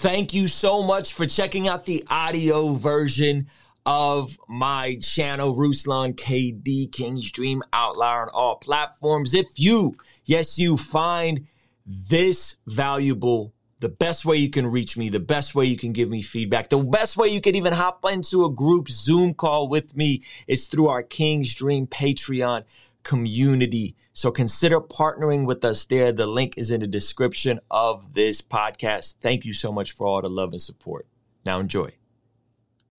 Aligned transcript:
Thank 0.00 0.32
you 0.32 0.46
so 0.46 0.84
much 0.84 1.12
for 1.12 1.26
checking 1.26 1.66
out 1.66 1.84
the 1.84 2.04
audio 2.08 2.74
version 2.74 3.48
of 3.84 4.38
my 4.48 4.96
channel, 5.02 5.56
Ruslan 5.56 6.14
KD 6.14 6.92
King's 6.92 7.32
Dream 7.32 7.64
Outlier 7.72 8.22
on 8.22 8.28
all 8.28 8.54
platforms. 8.58 9.34
If 9.34 9.48
you, 9.56 9.96
yes, 10.24 10.56
you 10.56 10.76
find 10.76 11.48
this 11.84 12.58
valuable, 12.64 13.52
the 13.80 13.88
best 13.88 14.24
way 14.24 14.36
you 14.36 14.50
can 14.50 14.68
reach 14.68 14.96
me, 14.96 15.08
the 15.08 15.18
best 15.18 15.56
way 15.56 15.64
you 15.64 15.76
can 15.76 15.92
give 15.92 16.10
me 16.10 16.22
feedback, 16.22 16.68
the 16.68 16.78
best 16.78 17.16
way 17.16 17.26
you 17.26 17.40
can 17.40 17.56
even 17.56 17.72
hop 17.72 18.04
into 18.08 18.44
a 18.44 18.52
group 18.52 18.88
Zoom 18.88 19.34
call 19.34 19.66
with 19.66 19.96
me 19.96 20.22
is 20.46 20.68
through 20.68 20.86
our 20.86 21.02
King's 21.02 21.52
Dream 21.56 21.88
Patreon 21.88 22.62
community. 23.02 23.96
So 24.18 24.32
consider 24.32 24.80
partnering 24.80 25.46
with 25.46 25.64
us 25.64 25.84
there. 25.84 26.10
The 26.10 26.26
link 26.26 26.54
is 26.56 26.72
in 26.72 26.80
the 26.80 26.88
description 26.88 27.60
of 27.70 28.14
this 28.14 28.40
podcast. 28.40 29.18
Thank 29.20 29.44
you 29.44 29.52
so 29.52 29.70
much 29.70 29.92
for 29.92 30.08
all 30.08 30.20
the 30.20 30.28
love 30.28 30.50
and 30.50 30.60
support. 30.60 31.06
Now 31.46 31.60
enjoy. 31.60 31.92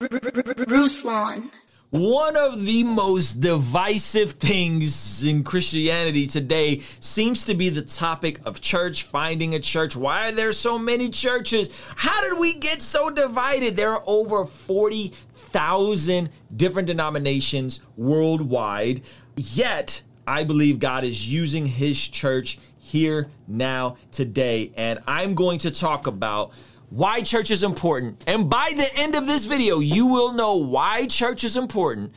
Ruslan. 0.00 1.50
One 1.90 2.38
of 2.38 2.64
the 2.64 2.84
most 2.84 3.38
divisive 3.38 4.32
things 4.32 5.22
in 5.22 5.44
Christianity 5.44 6.26
today 6.26 6.80
seems 7.00 7.44
to 7.44 7.54
be 7.54 7.68
the 7.68 7.82
topic 7.82 8.40
of 8.46 8.62
church, 8.62 9.02
finding 9.02 9.54
a 9.54 9.60
church. 9.60 9.94
Why 9.94 10.28
are 10.28 10.32
there 10.32 10.52
so 10.52 10.78
many 10.78 11.10
churches? 11.10 11.68
How 11.96 12.18
did 12.22 12.40
we 12.40 12.54
get 12.54 12.80
so 12.80 13.10
divided? 13.10 13.76
There 13.76 13.90
are 13.90 14.02
over 14.06 14.46
40,000 14.46 16.30
different 16.56 16.86
denominations 16.86 17.82
worldwide. 17.98 19.02
Yet, 19.36 20.00
I 20.30 20.44
believe 20.44 20.78
God 20.78 21.02
is 21.02 21.28
using 21.28 21.66
his 21.66 22.06
church 22.06 22.60
here, 22.78 23.28
now, 23.48 23.96
today. 24.12 24.70
And 24.76 25.00
I'm 25.08 25.34
going 25.34 25.58
to 25.60 25.72
talk 25.72 26.06
about 26.06 26.52
why 26.88 27.20
church 27.22 27.50
is 27.50 27.64
important. 27.64 28.22
And 28.28 28.48
by 28.48 28.72
the 28.76 28.88
end 29.00 29.16
of 29.16 29.26
this 29.26 29.44
video, 29.46 29.80
you 29.80 30.06
will 30.06 30.32
know 30.32 30.54
why 30.54 31.06
church 31.06 31.42
is 31.42 31.56
important, 31.56 32.12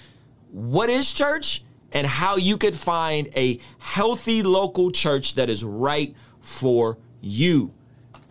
what 0.52 0.92
is 0.92 1.12
church, 1.12 1.64
and 1.92 2.06
how 2.06 2.36
you 2.36 2.56
could 2.56 2.76
find 2.76 3.30
a 3.36 3.60
healthy 3.80 4.44
local 4.44 4.92
church 4.92 5.34
that 5.34 5.50
is 5.50 5.64
right 5.64 6.16
for 6.40 7.00
you. 7.20 7.72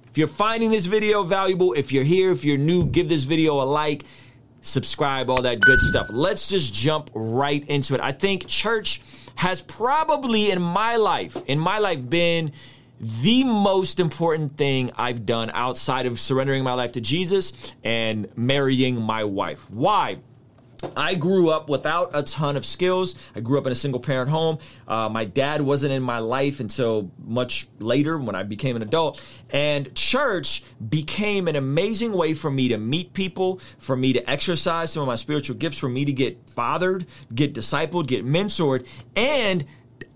If 0.09 0.17
you're 0.17 0.29
finding 0.29 0.71
this 0.71 0.87
video 0.87 1.25
valuable, 1.25 1.73
if 1.73 1.91
you're 1.91 2.05
here, 2.05 2.31
if 2.31 2.45
you're 2.45 2.57
new, 2.57 2.87
give 2.87 3.09
this 3.09 3.25
video 3.25 3.61
a 3.61 3.65
like, 3.65 4.05
subscribe, 4.61 5.29
all 5.29 5.43
that 5.43 5.61
good 5.61 5.81
stuff. 5.81 6.07
Let's 6.09 6.49
just 6.49 6.73
jump 6.73 7.11
right 7.15 7.67
into 7.69 7.95
it. 7.95 8.01
I 8.01 8.13
think 8.13 8.47
church 8.47 9.01
has 9.35 9.61
probably 9.61 10.51
in 10.51 10.61
my 10.61 10.97
life, 10.97 11.37
in 11.47 11.59
my 11.59 11.79
life, 11.79 12.09
been 12.09 12.53
the 13.01 13.43
most 13.45 13.99
important 13.99 14.57
thing 14.57 14.93
I've 14.97 15.27
done 15.27 15.51
outside 15.55 16.07
of 16.07 16.21
surrendering 16.21 16.63
my 16.63 16.75
life 16.75 16.93
to 16.93 17.01
Jesus 17.01 17.75
and 17.83 18.29
marrying 18.37 19.01
my 19.01 19.25
wife. 19.25 19.69
Why? 19.71 20.19
I 20.97 21.15
grew 21.15 21.51
up 21.51 21.69
without 21.69 22.11
a 22.15 22.23
ton 22.23 22.57
of 22.57 22.67
skills. 22.67 23.15
I 23.35 23.41
grew 23.41 23.59
up 23.59 23.67
in 23.67 23.73
a 23.73 23.77
single 23.77 24.01
parent 24.01 24.31
home. 24.31 24.59
Uh, 24.87 25.09
my 25.09 25.25
dad 25.25 25.61
wasn't 25.61 25.93
in 25.93 26.03
my 26.03 26.19
life 26.19 26.61
until 26.61 27.11
much 27.25 27.69
later 27.79 28.19
when 28.19 28.35
I 28.35 28.43
became 28.43 28.77
an 28.77 28.83
adult. 28.83 29.25
And 29.51 29.95
church 29.95 30.65
became 30.89 31.49
an 31.49 31.57
amazing 31.57 32.13
way 32.13 32.35
for 32.35 32.51
me 32.51 32.69
to 32.69 32.79
meet 32.79 33.13
people, 33.13 33.61
for 33.79 33.97
me 33.97 34.13
to 34.13 34.31
exercise 34.31 34.93
some 34.93 35.03
of 35.03 35.07
my 35.07 35.15
spiritual 35.15 35.57
gifts, 35.57 35.79
for 35.79 35.89
me 35.89 36.05
to 36.05 36.13
get 36.13 36.51
fathered, 36.51 37.07
get 37.35 37.55
discipled, 37.55 38.07
get 38.07 38.25
mentored, 38.25 38.87
and 39.17 39.65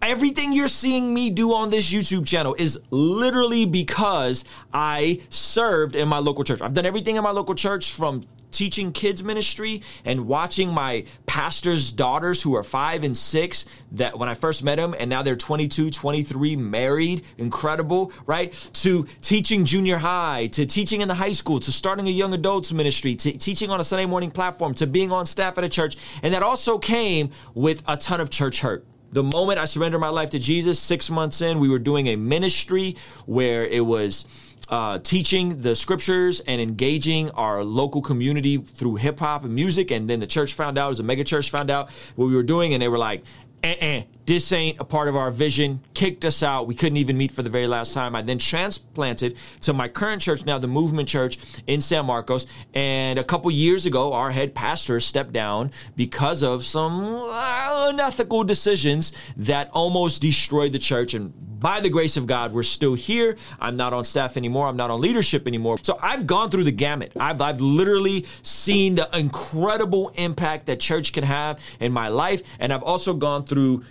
everything 0.03 0.53
you're 0.53 0.69
seeing 0.69 1.13
me 1.13 1.31
do 1.31 1.53
on 1.53 1.71
this 1.71 1.93
YouTube 1.93 2.27
channel 2.27 2.55
is 2.59 2.79
literally 2.91 3.65
because 3.65 4.45
I 4.73 5.21
served 5.31 5.97
in 5.97 6.09
my 6.09 6.19
local 6.19 6.45
church. 6.45 6.61
I've 6.61 6.75
done 6.75 6.87
everything 6.87 7.17
in 7.17 7.23
my 7.23 7.31
local 7.31 7.55
church 7.55 7.93
from 7.93 8.23
teaching 8.57 8.91
kids 8.91 9.23
ministry 9.23 9.83
and 10.05 10.27
watching 10.27 10.71
my 10.71 11.05
pastor's 11.27 11.93
daughters 11.93 12.43
who 12.43 12.57
are 12.57 12.63
five 12.63 13.05
and 13.05 13.17
six 13.17 13.67
that 13.93 14.19
when 14.19 14.29
I 14.29 14.35
first 14.35 14.65
met 14.65 14.77
them 14.77 14.95
and 14.99 15.11
now 15.11 15.23
they're 15.23 15.37
22, 15.37 15.91
23, 15.91 16.57
married, 16.57 17.23
incredible, 17.37 18.13
right? 18.27 18.53
To 18.75 19.07
teaching 19.21 19.65
junior 19.65 19.99
high, 19.99 20.47
to 20.49 20.65
teaching 20.65 21.03
in 21.03 21.09
the 21.09 21.15
high 21.15 21.33
school, 21.33 21.61
to 21.61 21.71
starting 21.71 22.09
a 22.09 22.11
young 22.11 22.33
adults 22.33 22.73
ministry, 22.73 23.15
to 23.17 23.33
teaching 23.33 23.71
on 23.71 23.81
a 23.81 23.85
Sunday 23.85 24.07
morning 24.07 24.31
platform, 24.31 24.75
to 24.75 24.87
being 24.87 25.13
on 25.13 25.27
staff 25.27 25.59
at 25.59 25.65
a 25.65 25.69
church. 25.69 25.97
And 26.23 26.33
that 26.33 26.43
also 26.43 26.79
came 26.79 27.31
with 27.55 27.83
a 27.87 27.97
ton 27.97 28.21
of 28.21 28.31
church 28.31 28.61
hurt 28.61 28.87
the 29.13 29.23
moment 29.23 29.59
I 29.59 29.65
surrendered 29.65 30.01
my 30.01 30.09
life 30.09 30.31
to 30.31 30.39
Jesus, 30.39 30.79
six 30.79 31.09
months 31.11 31.41
in, 31.41 31.59
we 31.59 31.69
were 31.69 31.79
doing 31.79 32.09
a 32.09 32.17
ministry 32.17 32.97
where 33.25 33.67
it 33.67 33.85
was 33.85 34.27
uh, 34.69 34.99
teaching 34.99 35.61
the 35.61 35.75
scriptures 35.75 36.41
and 36.41 36.61
engaging 36.61 37.31
our 37.33 37.63
local 37.65 38.03
community 38.03 38.59
through 38.59 38.97
hip 38.97 39.19
hop 39.19 39.45
and 39.45 39.55
music. 39.55 39.91
And 39.91 40.09
then 40.09 40.21
the 40.21 40.27
church 40.27 40.55
found 40.55 40.79
out, 40.79 40.91
was 40.91 41.01
a 41.01 41.05
mega 41.05 41.25
church, 41.25 41.51
found 41.51 41.71
out 41.71 41.91
what 42.17 42.27
we 42.27 42.35
were 42.35 42.43
doing, 42.43 42.75
and 42.75 42.83
they 42.83 42.89
were 42.89 42.99
like, 42.99 43.23
eh, 43.63 44.03
this 44.27 44.53
ain't 44.53 44.81
a 44.81 44.85
part 44.85 45.09
of 45.09 45.17
our 45.17 45.31
vision, 45.31 45.81
kicked 45.95 46.25
us 46.25 46.43
out. 46.43 46.67
We 46.67 46.75
couldn't 46.75 46.97
even 46.97 47.17
meet 47.17 47.31
for 47.31 47.43
the 47.43 47.51
very 47.51 47.67
last 47.67 47.95
time. 47.95 48.15
I 48.17 48.23
then 48.23 48.39
transplanted 48.39 49.37
to 49.63 49.73
my 49.73 49.89
current 49.89 50.21
church, 50.21 50.45
now 50.45 50.59
the 50.59 50.69
Movement 50.69 51.09
Church 51.09 51.39
in 51.67 51.81
San 51.81 52.07
Marcos. 52.07 52.47
And 52.75 53.19
a 53.19 53.25
couple 53.25 53.51
years 53.51 53.87
ago, 53.87 54.13
our 54.13 54.31
head 54.31 54.55
pastor 54.55 54.99
stepped 55.01 55.33
down 55.33 55.71
because 55.95 56.43
of 56.43 56.65
some 56.65 57.05
unethical 57.05 58.45
decisions 58.45 59.13
that 59.37 59.71
almost 59.73 60.23
destroyed 60.23 60.73
the 60.73 60.79
church. 60.79 61.15
And 61.15 61.33
by 61.59 61.81
the 61.81 61.89
grace 61.89 62.17
of 62.17 62.27
God, 62.27 62.53
we're 62.53 62.63
still 62.63 62.95
here. 62.95 63.37
I'm 63.61 63.77
not 63.77 63.93
on 63.93 64.05
staff 64.05 64.37
anymore. 64.37 64.67
I'm 64.67 64.77
not 64.77 64.91
on 64.91 65.01
leadership 65.01 65.47
anymore. 65.47 65.79
So 65.83 65.99
I've 66.01 66.27
gone 66.27 66.51
through 66.51 66.65
the 66.65 66.73
gamut. 66.73 67.13
I've, 67.19 67.41
I've 67.41 67.61
literally 67.61 68.27
seen 68.43 68.97
the 68.97 69.09
incredible 69.17 70.13
impact 70.17 70.67
that 70.67 70.81
church 70.81 71.13
can 71.13 71.25
have 71.25 71.61
in 71.81 71.93
my 71.93 72.09
life. 72.09 72.43
And 72.59 72.73
I've 72.73 72.83
also 72.83 73.15
gone 73.15 73.45
through 73.45 73.85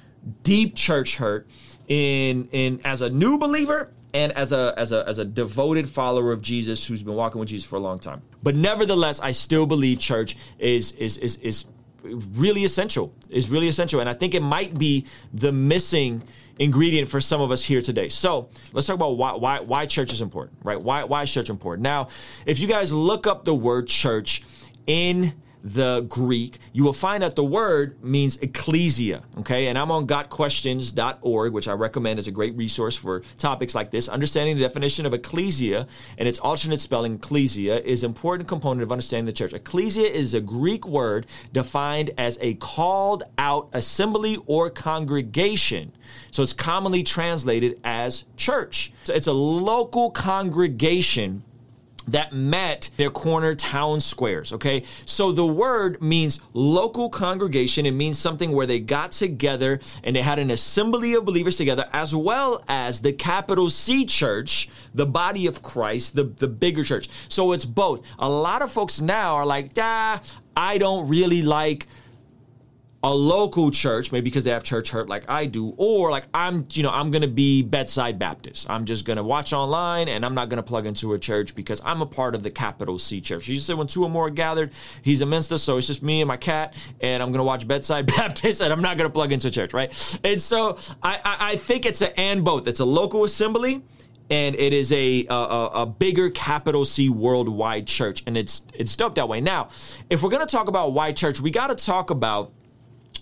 deep 0.43 0.75
church 0.75 1.15
hurt 1.15 1.47
in 1.87 2.47
in 2.51 2.81
as 2.83 3.01
a 3.01 3.09
new 3.09 3.37
believer 3.37 3.91
and 4.13 4.31
as 4.31 4.51
a 4.51 4.73
as 4.77 4.91
a 4.91 5.07
as 5.07 5.17
a 5.17 5.25
devoted 5.25 5.87
follower 5.87 6.31
of 6.31 6.41
Jesus 6.41 6.87
who's 6.87 7.03
been 7.03 7.15
walking 7.15 7.39
with 7.39 7.49
Jesus 7.49 7.67
for 7.67 7.75
a 7.75 7.79
long 7.79 7.99
time. 7.99 8.21
But 8.41 8.55
nevertheless, 8.55 9.19
I 9.19 9.31
still 9.31 9.65
believe 9.65 9.99
church 9.99 10.37
is 10.57 10.93
is 10.93 11.17
is 11.17 11.35
is 11.37 11.65
really 12.33 12.63
essential. 12.63 13.13
Is 13.29 13.49
really 13.49 13.67
essential, 13.67 13.99
and 13.99 14.09
I 14.09 14.13
think 14.13 14.33
it 14.33 14.41
might 14.41 14.77
be 14.77 15.05
the 15.33 15.51
missing 15.51 16.23
ingredient 16.57 17.09
for 17.09 17.19
some 17.19 17.41
of 17.41 17.51
us 17.51 17.63
here 17.63 17.81
today. 17.81 18.07
So 18.09 18.49
let's 18.71 18.87
talk 18.87 18.95
about 18.95 19.17
why 19.17 19.33
why 19.33 19.59
why 19.59 19.85
church 19.85 20.13
is 20.13 20.21
important, 20.21 20.59
right? 20.63 20.81
Why 20.81 21.03
why 21.03 21.23
is 21.23 21.33
church 21.33 21.49
important? 21.49 21.83
Now, 21.83 22.07
if 22.45 22.59
you 22.59 22.67
guys 22.67 22.93
look 22.93 23.27
up 23.27 23.45
the 23.45 23.55
word 23.55 23.87
church 23.87 24.43
in 24.87 25.33
the 25.65 26.05
Greek, 26.07 26.59
you 26.73 26.83
will 26.83 26.93
find 26.93 27.23
that 27.23 27.35
the 27.35 27.43
word 27.43 28.01
means 28.03 28.37
ecclesia. 28.37 29.23
Okay. 29.39 29.67
And 29.67 29.77
I'm 29.77 29.89
on 29.89 30.05
gotquestions.org, 30.05 31.53
which 31.53 31.67
I 31.67 31.73
recommend 31.73 32.19
as 32.19 32.27
a 32.27 32.31
great 32.31 32.55
resource 32.55 32.95
for 32.95 33.23
topics 33.39 33.73
like 33.73 33.89
this. 33.89 34.07
Understanding 34.07 34.55
the 34.55 34.61
definition 34.61 35.07
of 35.07 35.13
ecclesia 35.15 35.87
and 36.19 36.27
its 36.27 36.37
alternate 36.37 36.79
spelling, 36.79 37.15
ecclesia, 37.15 37.79
is 37.79 38.03
an 38.03 38.11
important 38.11 38.47
component 38.47 38.83
of 38.83 38.91
understanding 38.91 39.25
the 39.25 39.33
church. 39.33 39.53
Ecclesia 39.53 40.05
is 40.05 40.35
a 40.35 40.41
Greek 40.41 40.87
word 40.87 41.25
defined 41.51 42.11
as 42.19 42.37
a 42.41 42.53
called 42.55 43.23
out 43.39 43.67
assembly 43.73 44.37
or 44.45 44.69
congregation. 44.69 45.91
So 46.29 46.43
it's 46.43 46.53
commonly 46.53 47.01
translated 47.01 47.79
as 47.83 48.25
church. 48.37 48.93
So 49.05 49.13
it's 49.15 49.27
a 49.27 49.33
local 49.33 50.11
congregation 50.11 51.43
that 52.07 52.33
met 52.33 52.89
their 52.97 53.09
corner 53.09 53.55
town 53.55 53.99
squares. 53.99 54.53
Okay. 54.53 54.83
So 55.05 55.31
the 55.31 55.45
word 55.45 56.01
means 56.01 56.41
local 56.53 57.09
congregation. 57.09 57.85
It 57.85 57.91
means 57.91 58.19
something 58.19 58.51
where 58.51 58.67
they 58.67 58.79
got 58.79 59.11
together 59.11 59.79
and 60.03 60.15
they 60.15 60.21
had 60.21 60.39
an 60.39 60.51
assembly 60.51 61.13
of 61.13 61.25
believers 61.25 61.57
together, 61.57 61.89
as 61.93 62.15
well 62.15 62.63
as 62.67 63.01
the 63.01 63.13
capital 63.13 63.69
C 63.69 64.05
church, 64.05 64.69
the 64.93 65.05
body 65.05 65.47
of 65.47 65.61
Christ, 65.61 66.15
the, 66.15 66.25
the 66.25 66.47
bigger 66.47 66.83
church. 66.83 67.09
So 67.27 67.51
it's 67.51 67.65
both. 67.65 68.05
A 68.19 68.29
lot 68.29 68.61
of 68.61 68.71
folks 68.71 69.01
now 69.01 69.35
are 69.35 69.45
like, 69.45 69.71
ah, 69.77 70.21
I 70.55 70.77
don't 70.77 71.07
really 71.07 71.41
like 71.41 71.87
a 73.05 73.13
local 73.13 73.69
church, 73.69 74.11
maybe 74.11 74.23
because 74.23 74.43
they 74.45 74.49
have 74.49 74.63
church 74.63 74.89
hurt 74.89 75.07
like 75.07 75.29
I 75.29 75.45
do, 75.45 75.75
or 75.77 76.09
like 76.09 76.23
I'm, 76.33 76.65
you 76.71 76.81
know, 76.81 76.89
I'm 76.89 77.11
gonna 77.11 77.27
be 77.27 77.61
bedside 77.61 78.17
Baptist. 78.17 78.67
I'm 78.67 78.85
just 78.85 79.05
gonna 79.05 79.21
watch 79.21 79.53
online 79.53 80.09
and 80.09 80.25
I'm 80.25 80.33
not 80.33 80.49
gonna 80.49 80.63
plug 80.63 80.87
into 80.87 81.13
a 81.13 81.19
church 81.19 81.53
because 81.53 81.79
I'm 81.85 82.01
a 82.01 82.07
part 82.07 82.33
of 82.33 82.41
the 82.41 82.49
capital 82.49 82.97
C 82.97 83.21
church. 83.21 83.47
You 83.47 83.59
said 83.59 83.77
when 83.77 83.85
two 83.85 84.03
or 84.03 84.09
more 84.09 84.25
are 84.25 84.31
gathered, 84.31 84.71
he's 85.03 85.21
a 85.21 85.25
minister, 85.27 85.59
so 85.59 85.77
it's 85.77 85.85
just 85.85 86.01
me 86.01 86.21
and 86.21 86.27
my 86.27 86.35
cat, 86.35 86.75
and 86.99 87.21
I'm 87.21 87.31
gonna 87.31 87.43
watch 87.43 87.67
bedside 87.67 88.07
Baptist 88.17 88.59
and 88.59 88.73
I'm 88.73 88.81
not 88.81 88.97
gonna 88.97 89.11
plug 89.11 89.31
into 89.31 89.49
a 89.49 89.51
church, 89.51 89.75
right? 89.75 90.19
And 90.23 90.41
so 90.41 90.79
I, 91.03 91.19
I, 91.23 91.37
I 91.51 91.55
think 91.57 91.85
it's 91.85 92.01
an 92.01 92.11
and 92.17 92.43
both. 92.43 92.67
It's 92.67 92.79
a 92.79 92.85
local 92.85 93.23
assembly 93.23 93.83
and 94.31 94.55
it 94.55 94.73
is 94.73 94.91
a, 94.91 95.27
a, 95.29 95.35
a 95.35 95.85
bigger 95.85 96.31
capital 96.31 96.83
C 96.83 97.09
worldwide 97.09 97.85
church, 97.85 98.23
and 98.25 98.35
it's 98.35 98.63
it's 98.73 98.95
dope 98.95 99.13
that 99.13 99.29
way. 99.29 99.41
Now, 99.41 99.69
if 100.09 100.23
we're 100.23 100.31
gonna 100.31 100.47
talk 100.47 100.69
about 100.69 100.93
why 100.93 101.11
church, 101.11 101.39
we 101.39 101.51
got 101.51 101.67
to 101.67 101.75
talk 101.75 102.09
about 102.09 102.51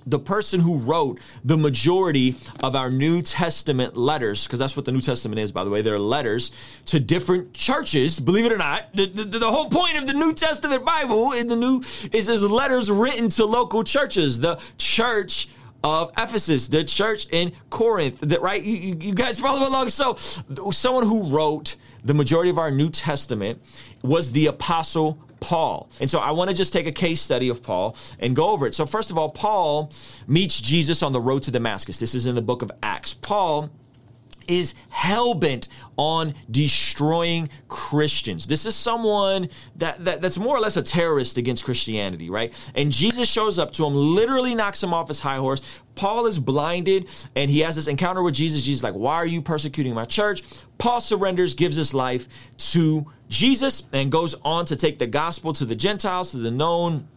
the 0.05 0.19
person 0.19 0.59
who 0.59 0.77
wrote 0.77 1.19
the 1.43 1.57
majority 1.57 2.35
of 2.61 2.75
our 2.75 2.89
New 2.89 3.21
Testament 3.21 3.95
letters, 3.97 4.45
because 4.45 4.59
that's 4.59 4.75
what 4.75 4.85
the 4.85 4.91
New 4.91 5.01
Testament 5.01 5.39
is, 5.39 5.51
by 5.51 5.63
the 5.63 5.69
way. 5.69 5.81
They're 5.81 5.99
letters 5.99 6.51
to 6.85 6.99
different 6.99 7.53
churches. 7.53 8.19
Believe 8.19 8.45
it 8.45 8.51
or 8.51 8.57
not, 8.57 8.93
the, 8.93 9.07
the, 9.07 9.23
the 9.39 9.51
whole 9.51 9.69
point 9.69 9.97
of 9.97 10.07
the 10.07 10.13
New 10.13 10.33
Testament 10.33 10.85
Bible 10.85 11.33
in 11.33 11.47
the 11.47 11.55
New 11.55 11.79
is 12.11 12.29
is 12.29 12.43
letters 12.43 12.89
written 12.89 13.29
to 13.29 13.45
local 13.45 13.83
churches. 13.83 14.39
The 14.39 14.59
church 14.77 15.47
of 15.83 16.11
Ephesus, 16.17 16.69
the 16.69 16.83
church 16.83 17.27
in 17.31 17.51
Corinth, 17.69 18.19
that 18.21 18.41
right? 18.41 18.61
You, 18.63 18.97
you 18.99 19.13
guys 19.13 19.39
follow 19.39 19.67
along. 19.67 19.89
So, 19.89 20.15
someone 20.71 21.05
who 21.05 21.23
wrote 21.23 21.75
the 22.03 22.13
majority 22.13 22.49
of 22.49 22.57
our 22.57 22.71
New 22.71 22.89
Testament 22.89 23.61
was 24.01 24.31
the 24.31 24.47
Apostle 24.47 25.19
Paul. 25.43 25.89
And 25.99 26.09
so 26.09 26.19
I 26.19 26.31
want 26.31 26.49
to 26.49 26.55
just 26.55 26.71
take 26.71 26.87
a 26.87 26.91
case 26.91 27.19
study 27.19 27.49
of 27.49 27.61
Paul 27.61 27.97
and 28.17 28.33
go 28.33 28.51
over 28.51 28.65
it. 28.65 28.73
So, 28.73 28.85
first 28.85 29.11
of 29.11 29.17
all, 29.17 29.29
Paul 29.29 29.91
meets 30.25 30.61
Jesus 30.61 31.03
on 31.03 31.11
the 31.11 31.19
road 31.19 31.43
to 31.43 31.51
Damascus. 31.51 31.99
This 31.99 32.15
is 32.15 32.25
in 32.25 32.35
the 32.35 32.41
book 32.41 32.61
of 32.61 32.71
Acts. 32.81 33.13
Paul 33.13 33.69
is 34.47 34.75
hell 34.89 35.33
bent 35.33 35.67
on 35.97 36.33
destroying 36.49 37.49
Christians. 37.67 38.47
This 38.47 38.65
is 38.65 38.75
someone 38.75 39.49
that, 39.77 40.03
that 40.05 40.21
that's 40.21 40.37
more 40.37 40.55
or 40.55 40.59
less 40.59 40.77
a 40.77 40.83
terrorist 40.83 41.37
against 41.37 41.63
Christianity, 41.63 42.29
right? 42.29 42.53
And 42.75 42.91
Jesus 42.91 43.29
shows 43.29 43.59
up 43.59 43.71
to 43.71 43.85
him, 43.85 43.93
literally 43.93 44.55
knocks 44.55 44.81
him 44.81 44.93
off 44.93 45.07
his 45.07 45.19
high 45.19 45.37
horse. 45.37 45.61
Paul 45.95 46.25
is 46.25 46.39
blinded 46.39 47.07
and 47.35 47.49
he 47.49 47.59
has 47.59 47.75
this 47.75 47.87
encounter 47.87 48.23
with 48.23 48.33
Jesus. 48.33 48.63
Jesus 48.63 48.83
like, 48.83 48.95
"Why 48.95 49.15
are 49.15 49.25
you 49.25 49.41
persecuting 49.41 49.93
my 49.93 50.05
church?" 50.05 50.43
Paul 50.77 51.01
surrenders, 51.01 51.53
gives 51.53 51.75
his 51.75 51.93
life 51.93 52.27
to 52.57 53.05
Jesus 53.29 53.83
and 53.93 54.11
goes 54.11 54.35
on 54.43 54.65
to 54.65 54.75
take 54.75 54.99
the 54.99 55.07
gospel 55.07 55.53
to 55.53 55.65
the 55.65 55.75
Gentiles, 55.75 56.31
to 56.31 56.37
the 56.37 56.51
known 56.51 57.07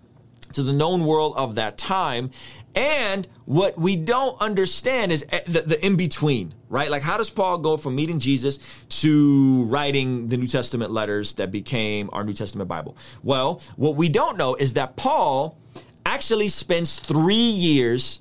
to 0.53 0.63
the 0.63 0.73
known 0.73 1.05
world 1.05 1.35
of 1.37 1.57
that 1.57 1.77
time. 1.77 2.31
And 2.77 3.27
what 3.47 3.79
we 3.79 3.97
don't 3.97 4.39
understand 4.41 5.11
is 5.11 5.25
eh, 5.31 5.41
the, 5.47 5.63
the 5.63 5.85
in 5.85 5.97
between, 5.97 6.55
right? 6.69 6.91
Like, 6.91 7.03
how 7.03 7.17
does 7.17 7.31
Paul 7.31 7.59
go 7.59 7.79
from 7.79 7.97
meeting 7.97 8.19
Jesus 8.21 8.59
to 9.01 9.65
writing 9.65 10.29
the 10.29 10.37
New 10.37 10.47
Testament 10.47 10.91
letters 10.91 11.33
that 11.35 11.51
became 11.51 12.11
our 12.13 12.23
New 12.23 12.35
Testament 12.35 12.69
Bible? 12.69 12.97
Well, 13.23 13.63
what 13.77 13.97
we 13.97 14.11
don't 14.11 14.37
know 14.37 14.55
is 14.57 14.75
that 14.75 14.97
Paul 14.97 15.59
actually 16.05 16.49
spends 16.49 16.99
three 16.99 17.35
years 17.35 18.21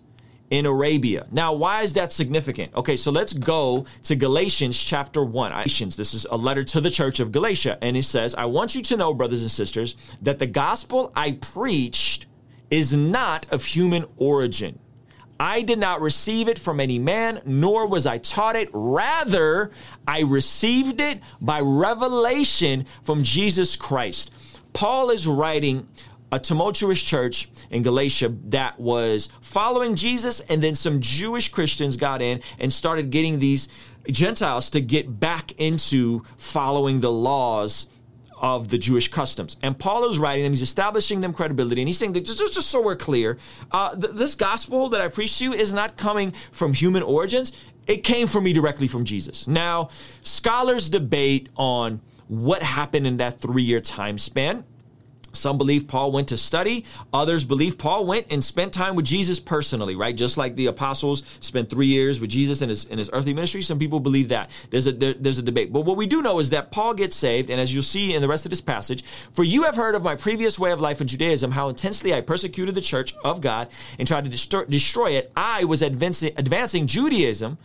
in 0.52 0.66
Arabia. 0.66 1.28
Now, 1.32 1.54
why 1.54 1.82
is 1.82 1.94
that 1.96 2.14
significant? 2.14 2.74
Okay, 2.76 2.96
so 2.96 3.12
let's 3.12 3.34
go 3.34 3.86
to 4.04 4.16
Galatians 4.16 4.82
chapter 4.82 5.24
1. 5.24 5.52
Galatians, 5.52 5.98
this 5.98 6.14
is 6.14 6.26
a 6.32 6.38
letter 6.38 6.64
to 6.64 6.80
the 6.80 6.90
church 6.90 7.20
of 7.20 7.32
Galatia, 7.32 7.78
and 7.82 7.98
it 7.98 8.04
says, 8.04 8.36
I 8.36 8.46
want 8.46 8.74
you 8.76 8.82
to 8.84 8.96
know, 8.96 9.14
brothers 9.14 9.42
and 9.42 9.52
sisters, 9.52 9.96
that 10.22 10.40
the 10.40 10.48
gospel 10.48 11.12
I 11.16 11.34
preached 11.34 12.25
is 12.72 12.96
not 12.96 13.46
of 13.52 13.64
human 13.64 14.06
origin. 14.18 14.80
I 15.40 15.64
did 15.64 15.80
not 15.80 16.02
receive 16.02 16.48
it 16.48 16.58
from 16.58 16.80
any 16.80 16.98
man, 16.98 17.42
nor 17.46 17.88
was 17.88 18.06
I 18.06 18.20
taught 18.20 18.56
it. 18.56 18.70
Rather, 18.72 19.72
I 20.08 20.22
received 20.22 21.02
it 21.02 21.20
by 21.42 21.60
revelation 21.60 22.86
from 23.04 23.24
Jesus 23.24 23.76
Christ. 23.76 24.32
Paul 24.72 25.10
is 25.10 25.28
writing 25.28 25.88
a 26.32 26.40
tumultuous 26.40 27.02
church 27.02 27.50
in 27.70 27.84
Galatia 27.84 28.34
that 28.46 28.80
was 28.80 29.30
following 29.42 29.96
Jesus, 29.96 30.40
and 30.42 30.62
then 30.62 30.76
some 30.76 31.02
Jewish 31.02 31.50
Christians 31.50 31.98
got 31.98 32.22
in 32.22 32.42
and 32.60 32.72
started 32.72 33.10
getting 33.10 33.40
these 33.40 33.68
Gentiles 34.10 34.70
to 34.72 34.82
get 34.82 35.20
back 35.20 35.52
into 35.54 36.24
following 36.38 37.02
the 37.02 37.12
laws 37.12 37.88
of 38.38 38.70
the 38.70 38.78
Jewish 38.78 39.08
customs. 39.08 39.58
And 39.62 39.78
Paul 39.78 40.10
is 40.10 40.20
writing 40.20 40.44
them, 40.44 40.52
he's 40.52 40.62
establishing 40.62 41.22
them 41.22 41.34
credibility, 41.34 41.82
and 41.82 41.88
he's 41.88 41.98
saying 41.98 42.14
that 42.14 42.26
just, 42.26 42.38
just, 42.38 42.54
just 42.54 42.70
so 42.70 42.82
we're 42.82 42.96
clear, 42.96 43.38
uh, 43.72 43.96
th- 43.96 44.14
this 44.14 44.36
gospel 44.36 44.90
that 44.90 45.02
I 45.02 45.08
preach 45.08 45.38
to 45.40 45.46
you 45.46 45.54
is 45.54 45.74
not 45.74 45.98
coming 45.98 46.34
from 46.52 46.74
human 46.74 47.04
origins. 47.04 47.54
It 47.88 48.04
came 48.04 48.28
from 48.28 48.44
me 48.44 48.54
directly 48.54 48.88
from 48.88 49.06
Jesus. 49.06 49.48
Now, 49.48 49.90
scholars 50.22 50.90
debate 50.90 51.50
on 51.56 52.02
what 52.28 52.64
happened 52.64 53.06
in 53.06 53.18
that 53.18 53.40
three 53.40 53.64
year 53.64 53.82
time 53.82 54.18
span. 54.18 54.64
Some 55.36 55.58
believe 55.58 55.88
Paul 55.88 56.12
went 56.12 56.30
to 56.30 56.38
study. 56.38 56.86
Others 57.14 57.44
believe 57.44 57.78
Paul 57.78 58.06
went 58.06 58.28
and 58.32 58.44
spent 58.44 58.74
time 58.74 58.96
with 58.96 59.06
Jesus 59.06 59.40
personally, 59.40 59.96
right? 59.96 60.16
Just 60.16 60.38
like 60.38 60.56
the 60.56 60.68
apostles 60.68 61.24
spent 61.40 61.70
three 61.70 61.88
years 61.88 62.20
with 62.20 62.30
Jesus 62.30 62.62
in 62.62 62.70
his 62.70 62.86
in 62.86 62.98
his 62.98 63.10
earthly 63.14 63.34
ministry. 63.34 63.62
Some 63.62 63.80
people 63.80 64.00
believe 64.00 64.30
that. 64.30 64.50
There's 64.70 64.88
a 64.88 64.92
there, 64.92 65.14
there's 65.14 65.40
a 65.40 65.44
debate. 65.44 65.72
But 65.72 65.82
what 65.82 65.98
we 65.98 66.08
do 66.08 66.22
know 66.22 66.40
is 66.40 66.50
that 66.52 66.72
Paul 66.72 66.94
gets 66.94 67.16
saved, 67.16 67.50
and 67.50 67.60
as 67.60 67.74
you'll 67.74 67.84
see 67.84 68.14
in 68.14 68.22
the 68.22 68.28
rest 68.28 68.46
of 68.46 68.50
this 68.50 68.62
passage, 68.62 69.04
for 69.32 69.44
you 69.44 69.64
have 69.64 69.76
heard 69.76 69.96
of 69.96 70.04
my 70.04 70.16
previous 70.16 70.58
way 70.58 70.72
of 70.72 70.82
life 70.82 71.02
in 71.02 71.08
Judaism, 71.08 71.52
how 71.52 71.70
intensely 71.70 72.14
I 72.14 72.22
persecuted 72.22 72.76
the 72.76 72.82
church 72.82 73.14
of 73.24 73.42
God 73.42 73.70
and 74.00 74.08
tried 74.08 74.24
to 74.26 74.30
destroy, 74.30 74.66
destroy 74.66 75.12
it. 75.12 75.32
I 75.36 75.64
was 75.66 75.82
advancing, 75.82 76.34
advancing 76.38 76.88
Judaism 76.88 77.58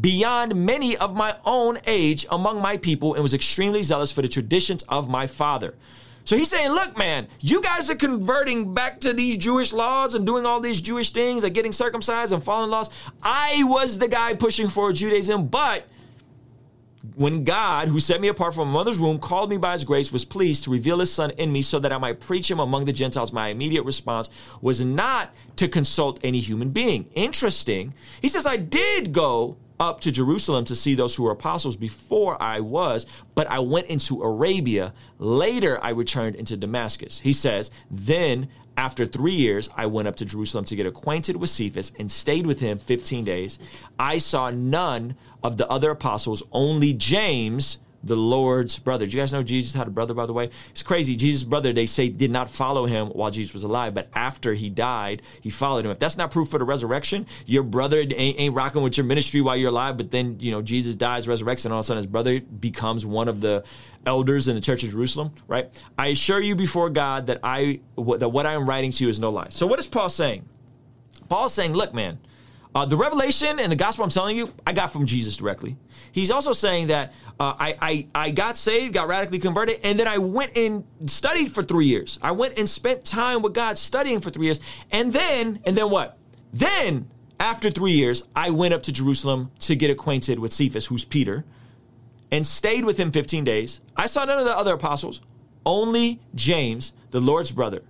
beyond 0.00 0.54
many 0.54 0.96
of 0.96 1.14
my 1.14 1.36
own 1.44 1.78
age 1.86 2.26
among 2.30 2.60
my 2.60 2.76
people 2.76 3.14
and 3.14 3.22
was 3.22 3.34
extremely 3.34 3.82
zealous 3.82 4.10
for 4.10 4.22
the 4.22 4.28
traditions 4.28 4.82
of 4.84 5.08
my 5.08 5.26
father. 5.26 5.74
So 6.24 6.36
he's 6.36 6.48
saying, 6.48 6.70
look, 6.70 6.96
man, 6.96 7.28
you 7.40 7.60
guys 7.60 7.90
are 7.90 7.94
converting 7.94 8.72
back 8.72 8.98
to 9.00 9.12
these 9.12 9.36
Jewish 9.36 9.72
laws 9.72 10.14
and 10.14 10.26
doing 10.26 10.46
all 10.46 10.58
these 10.58 10.80
Jewish 10.80 11.10
things, 11.10 11.42
like 11.42 11.52
getting 11.52 11.72
circumcised 11.72 12.32
and 12.32 12.42
following 12.42 12.70
laws. 12.70 12.90
I 13.22 13.62
was 13.64 13.98
the 13.98 14.08
guy 14.08 14.34
pushing 14.34 14.68
for 14.68 14.92
Judaism, 14.92 15.48
but 15.48 15.86
when 17.14 17.44
God, 17.44 17.88
who 17.88 18.00
set 18.00 18.20
me 18.22 18.28
apart 18.28 18.54
from 18.54 18.68
my 18.68 18.74
mother's 18.74 18.98
womb, 18.98 19.18
called 19.18 19.50
me 19.50 19.58
by 19.58 19.72
his 19.72 19.84
grace, 19.84 20.10
was 20.10 20.24
pleased 20.24 20.64
to 20.64 20.70
reveal 20.70 20.98
his 21.00 21.12
son 21.12 21.30
in 21.32 21.52
me 21.52 21.60
so 21.60 21.78
that 21.78 21.92
I 21.92 21.98
might 21.98 22.20
preach 22.20 22.50
him 22.50 22.58
among 22.58 22.86
the 22.86 22.92
Gentiles, 22.92 23.32
my 23.32 23.48
immediate 23.48 23.84
response 23.84 24.30
was 24.62 24.82
not 24.84 25.34
to 25.56 25.68
consult 25.68 26.18
any 26.24 26.40
human 26.40 26.70
being. 26.70 27.04
Interesting. 27.14 27.92
He 28.22 28.28
says, 28.28 28.46
I 28.46 28.56
did 28.56 29.12
go 29.12 29.58
up 29.80 30.00
to 30.00 30.12
Jerusalem 30.12 30.64
to 30.66 30.76
see 30.76 30.94
those 30.94 31.14
who 31.14 31.24
were 31.24 31.32
apostles 31.32 31.76
before 31.76 32.40
I 32.40 32.60
was, 32.60 33.06
but 33.34 33.46
I 33.48 33.58
went 33.58 33.88
into 33.88 34.22
Arabia. 34.22 34.92
Later, 35.18 35.82
I 35.82 35.90
returned 35.90 36.36
into 36.36 36.56
Damascus. 36.56 37.20
He 37.20 37.32
says, 37.32 37.70
Then, 37.90 38.48
after 38.76 39.06
three 39.06 39.34
years, 39.34 39.68
I 39.76 39.86
went 39.86 40.08
up 40.08 40.16
to 40.16 40.24
Jerusalem 40.24 40.64
to 40.66 40.76
get 40.76 40.86
acquainted 40.86 41.36
with 41.36 41.50
Cephas 41.50 41.92
and 41.98 42.10
stayed 42.10 42.46
with 42.46 42.60
him 42.60 42.78
15 42.78 43.24
days. 43.24 43.58
I 43.98 44.18
saw 44.18 44.50
none 44.50 45.16
of 45.42 45.56
the 45.56 45.68
other 45.68 45.90
apostles, 45.90 46.42
only 46.52 46.92
James 46.92 47.78
the 48.04 48.16
Lord's 48.16 48.78
brother. 48.78 49.06
Do 49.06 49.16
you 49.16 49.22
guys 49.22 49.32
know 49.32 49.42
Jesus 49.42 49.72
had 49.72 49.86
a 49.86 49.90
brother, 49.90 50.14
by 50.14 50.26
the 50.26 50.32
way? 50.32 50.50
It's 50.70 50.82
crazy. 50.82 51.16
Jesus' 51.16 51.44
brother, 51.44 51.72
they 51.72 51.86
say, 51.86 52.08
did 52.08 52.30
not 52.30 52.50
follow 52.50 52.86
him 52.86 53.08
while 53.08 53.30
Jesus 53.30 53.54
was 53.54 53.64
alive, 53.64 53.94
but 53.94 54.08
after 54.14 54.54
he 54.54 54.70
died, 54.70 55.22
he 55.40 55.50
followed 55.50 55.84
him. 55.84 55.90
If 55.90 55.98
that's 55.98 56.16
not 56.16 56.30
proof 56.30 56.48
for 56.48 56.58
the 56.58 56.64
resurrection, 56.64 57.26
your 57.46 57.62
brother 57.62 58.00
ain't, 58.00 58.38
ain't 58.38 58.54
rocking 58.54 58.82
with 58.82 58.96
your 58.96 59.06
ministry 59.06 59.40
while 59.40 59.56
you're 59.56 59.70
alive, 59.70 59.96
but 59.96 60.10
then, 60.10 60.38
you 60.40 60.50
know, 60.50 60.62
Jesus 60.62 60.94
dies, 60.94 61.26
resurrects, 61.26 61.64
and 61.64 61.72
all 61.72 61.80
of 61.80 61.84
a 61.84 61.86
sudden 61.86 61.98
his 61.98 62.06
brother 62.06 62.40
becomes 62.40 63.06
one 63.06 63.28
of 63.28 63.40
the 63.40 63.64
elders 64.06 64.48
in 64.48 64.54
the 64.54 64.60
church 64.60 64.84
of 64.84 64.90
Jerusalem, 64.90 65.32
right? 65.48 65.70
I 65.98 66.08
assure 66.08 66.40
you 66.40 66.54
before 66.54 66.90
God 66.90 67.26
that 67.28 67.40
I 67.42 67.80
that 67.96 68.28
what 68.28 68.46
I 68.46 68.52
am 68.52 68.68
writing 68.68 68.90
to 68.90 69.04
you 69.04 69.10
is 69.10 69.18
no 69.18 69.30
lie. 69.30 69.48
So 69.50 69.66
what 69.66 69.78
is 69.78 69.86
Paul 69.86 70.10
saying? 70.10 70.44
Paul's 71.28 71.54
saying, 71.54 71.72
look, 71.72 71.94
man, 71.94 72.18
uh, 72.74 72.84
the 72.84 72.96
revelation 72.96 73.60
and 73.60 73.70
the 73.70 73.76
gospel 73.76 74.04
I'm 74.04 74.10
telling 74.10 74.36
you, 74.36 74.52
I 74.66 74.72
got 74.72 74.92
from 74.92 75.06
Jesus 75.06 75.36
directly. 75.36 75.76
He's 76.10 76.30
also 76.30 76.52
saying 76.52 76.88
that 76.88 77.12
uh, 77.38 77.54
I, 77.58 77.76
I, 77.80 78.06
I 78.14 78.30
got 78.30 78.56
saved, 78.56 78.94
got 78.94 79.06
radically 79.06 79.38
converted, 79.38 79.80
and 79.84 79.98
then 79.98 80.08
I 80.08 80.18
went 80.18 80.56
and 80.56 80.84
studied 81.06 81.50
for 81.52 81.62
three 81.62 81.86
years. 81.86 82.18
I 82.20 82.32
went 82.32 82.58
and 82.58 82.68
spent 82.68 83.04
time 83.04 83.42
with 83.42 83.54
God 83.54 83.78
studying 83.78 84.20
for 84.20 84.30
three 84.30 84.46
years. 84.46 84.60
And 84.90 85.12
then, 85.12 85.60
and 85.64 85.76
then 85.76 85.88
what? 85.90 86.18
Then, 86.52 87.08
after 87.38 87.70
three 87.70 87.92
years, 87.92 88.28
I 88.34 88.50
went 88.50 88.74
up 88.74 88.82
to 88.84 88.92
Jerusalem 88.92 89.50
to 89.60 89.76
get 89.76 89.90
acquainted 89.90 90.38
with 90.38 90.52
Cephas, 90.52 90.86
who's 90.86 91.04
Peter, 91.04 91.44
and 92.30 92.44
stayed 92.44 92.84
with 92.84 92.96
him 92.96 93.12
15 93.12 93.44
days. 93.44 93.80
I 93.96 94.06
saw 94.06 94.24
none 94.24 94.38
of 94.38 94.46
the 94.46 94.56
other 94.56 94.74
apostles, 94.74 95.20
only 95.64 96.20
James, 96.34 96.94
the 97.10 97.20
Lord's 97.20 97.52
brother. 97.52 97.82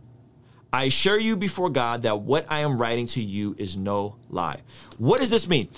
I 0.75 0.85
assure 0.85 1.21
you 1.21 1.37
before 1.37 1.71
God 1.71 2.02
that 2.02 2.19
what 2.19 2.47
I 2.49 2.61
am 2.61 2.76
writing 2.78 3.07
to 3.07 3.23
you 3.23 3.54
is 3.59 3.76
no 3.76 4.16
lie. 4.28 4.61
What 4.99 5.21
does 5.21 5.31
this 5.31 5.49
mean? 5.49 5.69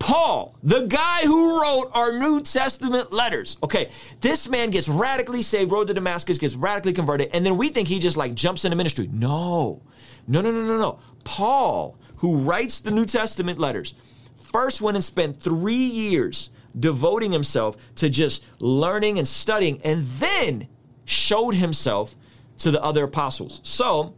Paul, 0.00 0.56
the 0.64 0.80
guy 0.80 1.20
who 1.22 1.62
wrote 1.62 1.92
our 1.94 2.18
New 2.18 2.40
Testament 2.40 3.12
letters. 3.12 3.56
Okay, 3.62 3.90
this 4.20 4.48
man 4.48 4.70
gets 4.70 4.88
radically 4.88 5.42
saved, 5.42 5.70
road 5.70 5.86
to 5.86 5.94
Damascus, 5.94 6.38
gets 6.38 6.56
radically 6.56 6.92
converted, 6.92 7.30
and 7.32 7.46
then 7.46 7.56
we 7.56 7.68
think 7.68 7.86
he 7.86 8.00
just 8.00 8.16
like 8.16 8.34
jumps 8.34 8.64
into 8.64 8.76
ministry. 8.76 9.08
No, 9.12 9.80
no, 10.26 10.40
no, 10.40 10.50
no, 10.50 10.66
no, 10.66 10.76
no. 10.76 10.98
Paul, 11.22 11.96
who 12.16 12.38
writes 12.38 12.80
the 12.80 12.90
New 12.90 13.06
Testament 13.06 13.60
letters, 13.60 13.94
first 14.34 14.80
went 14.82 14.96
and 14.96 15.04
spent 15.04 15.40
three 15.40 15.76
years 15.76 16.50
devoting 16.80 17.30
himself 17.30 17.76
to 17.94 18.10
just 18.10 18.44
learning 18.58 19.18
and 19.18 19.28
studying, 19.28 19.80
and 19.82 20.08
then 20.18 20.66
showed 21.04 21.54
himself 21.54 22.16
to 22.58 22.72
the 22.72 22.82
other 22.82 23.04
apostles. 23.04 23.60
So, 23.62 24.16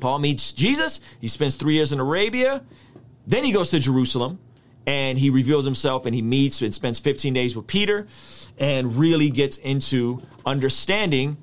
Paul 0.00 0.18
meets 0.18 0.52
Jesus. 0.52 1.00
He 1.20 1.28
spends 1.28 1.56
three 1.56 1.74
years 1.74 1.92
in 1.92 2.00
Arabia. 2.00 2.62
Then 3.26 3.44
he 3.44 3.52
goes 3.52 3.70
to 3.70 3.78
Jerusalem 3.78 4.38
and 4.86 5.18
he 5.18 5.30
reveals 5.30 5.64
himself 5.64 6.06
and 6.06 6.14
he 6.14 6.22
meets 6.22 6.62
and 6.62 6.72
spends 6.72 6.98
15 6.98 7.34
days 7.34 7.54
with 7.54 7.66
Peter 7.66 8.06
and 8.58 8.96
really 8.96 9.30
gets 9.30 9.58
into 9.58 10.22
understanding 10.46 11.36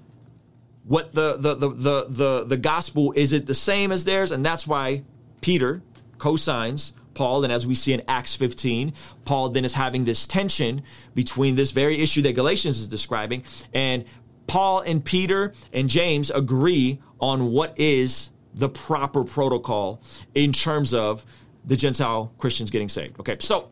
what 0.83 1.11
the 1.13 1.37
the 1.37 1.55
the 1.55 1.69
the 1.69 2.05
the, 2.09 2.45
the 2.45 2.57
gospel 2.57 3.11
is 3.15 3.33
it 3.33 3.45
the 3.45 3.53
same 3.53 3.91
as 3.91 4.05
theirs 4.05 4.31
and 4.31 4.45
that's 4.45 4.67
why 4.67 5.03
Peter 5.41 5.81
co-signs 6.17 6.93
Paul, 7.15 7.43
and 7.43 7.51
as 7.51 7.65
we 7.65 7.73
see 7.73 7.93
in 7.93 8.03
Acts 8.07 8.35
15, 8.35 8.93
Paul 9.23 9.49
then 9.49 9.65
is 9.65 9.73
having 9.73 10.03
this 10.03 10.27
tension 10.27 10.83
between 11.15 11.55
this 11.55 11.71
very 11.71 11.99
issue 11.99 12.21
that 12.23 12.35
Galatians 12.35 12.79
is 12.79 12.87
describing, 12.87 13.43
and 13.73 14.05
Paul 14.47 14.81
and 14.81 15.03
Peter 15.03 15.53
and 15.73 15.89
James 15.89 16.29
agree 16.29 17.01
on 17.19 17.51
what 17.51 17.73
is 17.79 18.29
the 18.55 18.69
proper 18.69 19.23
protocol 19.23 20.01
in 20.33 20.51
terms 20.51 20.93
of 20.93 21.25
the 21.65 21.75
Gentile 21.75 22.31
Christians 22.37 22.69
getting 22.69 22.89
saved. 22.89 23.19
Okay, 23.19 23.37
so 23.39 23.69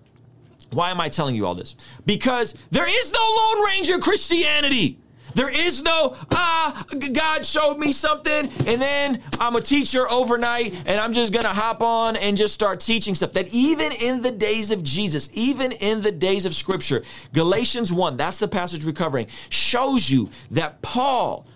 why 0.72 0.92
am 0.92 1.00
I 1.00 1.10
telling 1.10 1.36
you 1.36 1.46
all 1.46 1.56
this? 1.56 1.76
Because 2.06 2.56
there 2.72 2.88
is 2.88 3.12
no 3.12 3.20
Lone 3.20 3.66
Ranger 3.66 4.00
Christianity. 4.00 5.00
There 5.36 5.50
is 5.50 5.82
no, 5.82 6.16
ah, 6.32 6.86
God 7.12 7.46
showed 7.46 7.80
me 7.80 7.92
something, 7.92 8.52
and 8.68 8.80
then 8.80 9.22
I'm 9.40 9.56
a 9.56 9.62
teacher 9.62 10.10
overnight, 10.12 10.76
and 10.86 11.00
I'm 11.00 11.12
just 11.12 11.34
gonna 11.34 11.54
hop 11.54 11.82
on 11.82 12.16
and 12.18 12.38
just 12.38 12.54
start 12.54 12.80
teaching 12.80 13.16
stuff. 13.16 13.34
That 13.34 13.48
even 13.48 13.92
in 13.94 14.22
the 14.22 14.32
days 14.32 14.70
of 14.70 14.84
Jesus, 14.84 15.30
even 15.34 15.72
in 15.72 16.02
the 16.04 16.12
days 16.12 16.46
of 16.46 16.54
Scripture, 16.54 17.04
Galatians 17.34 17.92
1, 17.92 18.16
that's 18.16 18.38
the 18.38 18.48
passage 18.48 18.86
we're 18.86 18.92
covering, 18.92 19.28
shows 19.50 20.10
you 20.10 20.30
that 20.52 20.82
Paul, 20.84 21.48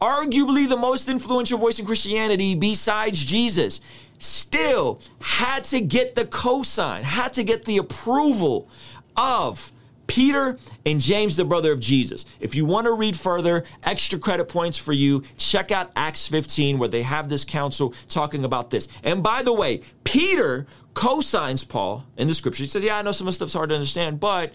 arguably 0.00 0.68
the 0.68 0.76
most 0.76 1.08
influential 1.08 1.58
voice 1.58 1.78
in 1.78 1.86
Christianity 1.86 2.54
besides 2.54 3.24
Jesus, 3.24 3.80
still 4.18 5.00
had 5.20 5.64
to 5.64 5.80
get 5.80 6.14
the 6.14 6.24
cosign, 6.24 7.02
had 7.02 7.32
to 7.34 7.42
get 7.42 7.64
the 7.64 7.78
approval 7.78 8.68
of 9.16 9.72
Peter 10.10 10.58
and 10.84 11.00
James, 11.00 11.36
the 11.36 11.44
brother 11.44 11.70
of 11.70 11.78
Jesus. 11.78 12.26
If 12.40 12.56
you 12.56 12.64
want 12.64 12.86
to 12.86 12.92
read 12.92 13.14
further, 13.14 13.64
extra 13.84 14.18
credit 14.18 14.46
points 14.48 14.76
for 14.76 14.92
you, 14.92 15.22
check 15.36 15.70
out 15.70 15.92
Acts 15.94 16.26
15, 16.26 16.78
where 16.78 16.88
they 16.88 17.02
have 17.02 17.28
this 17.28 17.44
council 17.44 17.94
talking 18.08 18.44
about 18.44 18.70
this. 18.70 18.88
And 19.04 19.22
by 19.22 19.44
the 19.44 19.52
way, 19.52 19.82
Peter 20.02 20.66
co 20.94 21.20
signs 21.20 21.62
Paul 21.62 22.04
in 22.16 22.26
the 22.26 22.34
scripture. 22.34 22.64
He 22.64 22.68
says, 22.68 22.82
Yeah, 22.82 22.98
I 22.98 23.02
know 23.02 23.12
some 23.12 23.28
of 23.28 23.32
the 23.32 23.36
stuff's 23.36 23.52
hard 23.52 23.68
to 23.68 23.76
understand, 23.76 24.18
but 24.18 24.52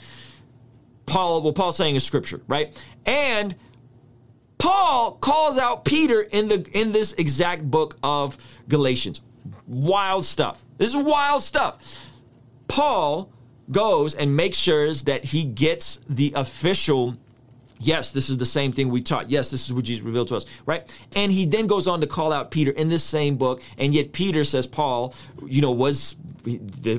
Paul, 1.06 1.42
what 1.42 1.56
Paul's 1.56 1.78
saying 1.78 1.96
is 1.96 2.04
scripture, 2.04 2.42
right? 2.50 2.76
And 3.06 3.56
Paul 4.66 5.12
calls 5.22 5.60
out 5.60 5.86
Peter 5.86 6.24
in 6.24 6.48
the 6.48 6.68
in 6.74 6.92
this 6.92 7.14
exact 7.14 7.70
book 7.70 8.00
of 8.02 8.36
Galatians. 8.68 9.22
Wild 9.68 10.26
stuff. 10.26 10.66
This 10.80 10.90
is 10.90 10.96
wild 10.96 11.44
stuff. 11.44 12.04
Paul 12.68 13.32
goes 13.70 14.16
and 14.16 14.36
makes 14.36 14.58
sure 14.58 14.92
that 14.92 15.26
he 15.26 15.44
gets 15.44 16.00
the 16.10 16.34
official 16.36 17.16
Yes, 17.80 18.12
this 18.12 18.30
is 18.30 18.38
the 18.38 18.46
same 18.46 18.72
thing 18.72 18.90
we 18.90 19.02
taught. 19.02 19.30
Yes, 19.30 19.50
this 19.52 19.66
is 19.66 19.74
what 19.74 19.84
Jesus 19.84 20.04
revealed 20.04 20.30
to 20.30 20.36
us, 20.36 20.46
right? 20.66 20.90
And 21.16 21.32
he 21.32 21.46
then 21.46 21.68
goes 21.68 21.88
on 21.88 22.02
to 22.02 22.08
call 22.08 22.32
out 22.32 22.52
Peter 22.52 22.72
in 22.72 22.88
this 22.88 23.04
same 23.04 23.36
book. 23.38 23.62
And 23.78 23.94
yet 23.94 24.14
Peter 24.14 24.44
says 24.44 24.66
Paul, 24.66 25.14
you 25.46 25.62
know, 25.62 25.72
was 25.72 26.16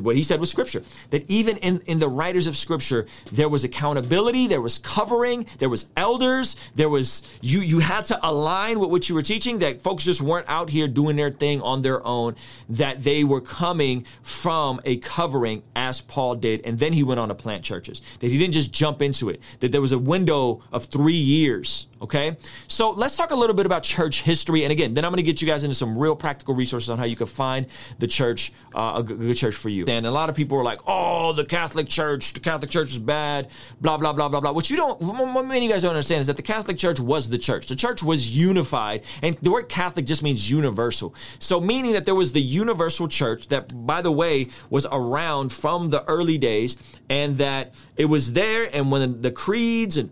what 0.03 0.17
he 0.17 0.23
said 0.23 0.41
was 0.41 0.51
scripture. 0.51 0.83
That 1.11 1.29
even 1.31 1.57
in, 1.59 1.81
in 1.87 1.99
the 1.99 2.09
writers 2.09 2.47
of 2.47 2.57
scripture, 2.57 3.07
there 3.33 3.49
was 3.49 3.65
accountability, 3.65 4.47
there 4.49 4.61
was 4.61 4.79
covering, 4.79 5.47
there 5.59 5.69
was 5.69 5.87
elders, 5.97 6.57
there 6.75 6.89
was 6.89 7.23
you 7.41 7.61
you 7.61 7.79
had 7.79 8.05
to 8.07 8.29
align 8.29 8.79
with 8.81 8.91
what 8.91 9.09
you 9.09 9.15
were 9.15 9.23
teaching, 9.23 9.61
that 9.61 9.83
folks 9.83 10.05
just 10.05 10.21
weren't 10.21 10.49
out 10.49 10.69
here 10.69 10.89
doing 10.89 11.17
their 11.17 11.31
thing 11.31 11.63
on 11.63 11.83
their 11.83 12.05
own, 12.05 12.35
that 12.69 13.03
they 13.05 13.25
were 13.25 13.41
coming 13.41 14.05
from 14.23 14.81
a 14.85 14.97
covering 14.97 15.63
as 15.75 16.01
Paul 16.01 16.35
did. 16.35 16.63
And 16.65 16.79
then 16.79 16.93
he 16.93 17.03
went 17.03 17.21
on 17.21 17.29
to 17.29 17.35
plant 17.35 17.63
churches. 17.63 18.03
That 18.21 18.31
he 18.31 18.39
didn't 18.39 18.55
just 18.55 18.73
jump 18.73 19.01
into 19.01 19.31
it, 19.31 19.41
that 19.61 19.71
there 19.73 19.81
was 19.81 19.93
a 19.93 19.99
window 19.99 20.61
of 20.77 20.85
three 20.85 21.15
years. 21.15 21.89
Okay. 22.03 22.37
So 22.69 22.91
let's 22.91 23.17
talk 23.17 23.31
a 23.31 23.35
little 23.35 23.57
bit 23.57 23.65
about 23.65 23.83
church 23.83 24.21
history. 24.21 24.65
And 24.65 24.71
again, 24.71 24.93
then 24.93 25.05
I'm 25.07 25.11
going 25.11 25.17
to 25.17 25.23
get 25.23 25.41
you 25.41 25.49
guys 25.49 25.65
into 25.65 25.75
some 25.75 25.99
real 25.99 26.15
practical 26.15 26.55
resources 26.55 26.91
on 26.91 26.99
how 26.99 27.07
you 27.07 27.17
can 27.17 27.27
find 27.27 27.67
the 27.99 28.07
church, 28.07 28.53
uh, 28.75 28.97
a 28.97 29.03
good 29.03 29.35
church 29.35 29.55
for 29.55 29.71
you. 29.71 29.87
And 29.89 30.05
a 30.05 30.11
lot 30.11 30.29
of 30.29 30.37
people 30.37 30.59
are 30.59 30.63
like, 30.63 30.81
oh, 30.87 31.33
the 31.33 31.47
Catholic 31.47 31.89
Church, 31.89 32.35
the 32.35 32.41
Catholic 32.41 32.71
Church 32.71 32.93
is 32.93 32.99
bad, 32.99 33.49
blah, 33.81 33.97
blah, 33.97 34.13
blah, 34.13 34.29
blah, 34.29 34.41
blah. 34.41 34.53
What 34.53 34.69
you 34.69 34.77
don't, 34.77 35.01
what 35.01 35.47
many 35.47 35.61
of 35.61 35.63
you 35.63 35.71
guys 35.71 35.83
don't 35.83 35.93
understand 35.93 36.21
is 36.21 36.27
that 36.27 36.37
the 36.37 36.43
Catholic 36.43 36.77
Church 36.77 37.01
was 37.01 37.31
the 37.31 37.39
church. 37.39 37.67
The 37.67 37.77
church 37.77 38.03
was 38.03 38.37
unified. 38.37 39.03
And 39.23 39.39
the 39.41 39.51
word 39.51 39.71
Catholic 39.71 40.05
just 40.05 40.23
means 40.23 40.51
universal. 40.51 41.15
So 41.39 41.63
meaning 41.63 41.93
that 41.93 42.05
there 42.05 42.15
was 42.15 42.33
the 42.33 42.43
universal 42.43 43.09
church 43.09 43.49
that, 43.49 43.87
by 43.87 44.03
the 44.03 44.13
way, 44.13 44.49
was 44.69 44.87
around 44.93 45.51
from 45.51 45.89
the 45.89 46.05
early 46.05 46.37
days 46.37 46.77
and 47.09 47.39
that 47.39 47.75
it 47.97 48.05
was 48.05 48.35
there. 48.35 48.69
And 48.75 48.91
when 48.93 49.23
the 49.23 49.31
creeds 49.31 49.97
and 49.97 50.11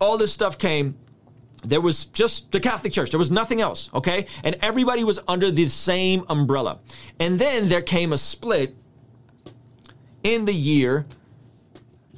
all 0.00 0.18
this 0.18 0.32
stuff 0.32 0.58
came, 0.58 0.96
there 1.62 1.80
was 1.80 2.06
just 2.06 2.52
the 2.52 2.60
Catholic 2.60 2.92
Church. 2.92 3.10
There 3.10 3.18
was 3.18 3.30
nothing 3.30 3.60
else, 3.60 3.90
okay? 3.92 4.26
And 4.42 4.56
everybody 4.62 5.04
was 5.04 5.20
under 5.28 5.50
the 5.50 5.68
same 5.68 6.24
umbrella. 6.28 6.78
And 7.18 7.38
then 7.38 7.68
there 7.68 7.82
came 7.82 8.12
a 8.12 8.18
split 8.18 8.74
in 10.22 10.46
the 10.46 10.54
year 10.54 11.06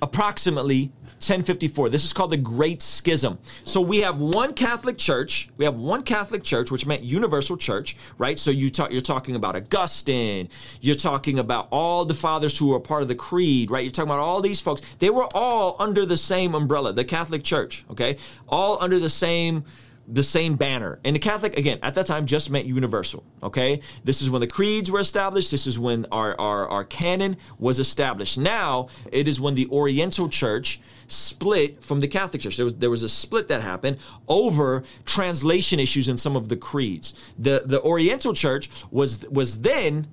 approximately 0.03 0.93
1054. 1.23 1.89
This 1.89 2.05
is 2.05 2.13
called 2.13 2.33
the 2.33 2.37
Great 2.37 2.83
Schism. 2.83 3.39
So 3.65 3.81
we 3.81 3.99
have 3.99 4.21
one 4.21 4.53
Catholic 4.53 4.99
Church. 4.99 5.49
We 5.57 5.65
have 5.65 5.77
one 5.77 6.03
Catholic 6.03 6.43
Church, 6.43 6.73
which 6.73 6.85
meant 6.85 7.03
universal 7.05 7.57
church, 7.57 7.97
right? 8.19 8.37
So 8.37 8.51
you 8.51 8.69
talk, 8.69 8.91
you're 8.91 9.01
talking 9.01 9.37
about 9.37 9.55
Augustine. 9.55 10.49
You're 10.81 10.97
talking 10.97 11.39
about 11.39 11.69
all 11.71 12.05
the 12.05 12.15
fathers 12.15 12.59
who 12.59 12.75
are 12.75 12.81
part 12.81 13.03
of 13.03 13.09
the 13.09 13.15
creed, 13.15 13.71
right? 13.71 13.85
You're 13.85 13.93
talking 13.93 14.11
about 14.11 14.19
all 14.19 14.43
these 14.43 14.61
folks. 14.61 14.83
They 14.99 15.11
were 15.11 15.29
all 15.35 15.77
under 15.79 16.05
the 16.05 16.17
same 16.17 16.57
umbrella, 16.57 16.93
the 16.93 17.05
Catholic 17.05 17.45
Church, 17.45 17.85
okay? 17.89 18.17
All 18.49 18.83
under 18.83 18.99
the 18.99 19.11
same 19.11 19.65
the 20.09 20.23
same 20.23 20.57
banner. 20.57 20.99
And 21.05 21.15
the 21.15 21.21
Catholic, 21.21 21.57
again, 21.57 21.79
at 21.83 21.95
that 21.95 22.07
time 22.07 22.27
just 22.27 22.51
meant 22.51 22.67
universal. 22.67 23.25
Okay. 23.43 23.81
This 24.05 24.21
is 24.21 24.31
when 24.31 24.41
the 24.41 24.47
creeds 24.47 24.91
were 24.91 25.01
established. 25.01 25.51
This 25.51 25.67
is 25.67 25.79
when 25.79 26.07
our, 26.11 26.39
our, 26.41 26.69
our 26.69 26.85
canon 26.85 27.37
was 27.59 27.79
established. 27.79 28.39
Now 28.39 28.89
it 29.11 29.29
is 29.29 29.41
when 29.41 29.55
the 29.55 29.69
Oriental 29.69 30.29
Church 30.29 30.81
split 31.07 31.83
from 31.83 32.01
the 32.01 32.09
Catholic 32.09 32.43
Church. 32.43 32.57
There 32.57 32.65
was, 32.65 32.75
there 32.75 32.91
was 32.91 33.03
a 33.03 33.09
split 33.09 33.49
that 33.49 33.63
happened 33.63 33.99
over 34.29 34.83
translation 35.05 35.79
issues 35.79 36.09
in 36.09 36.17
some 36.17 36.37
of 36.37 36.49
the 36.49 36.57
creeds. 36.57 37.15
The, 37.39 37.63
the 37.65 37.81
Oriental 37.83 38.35
Church 38.35 38.69
was, 38.91 39.27
was 39.29 39.61
then 39.61 40.09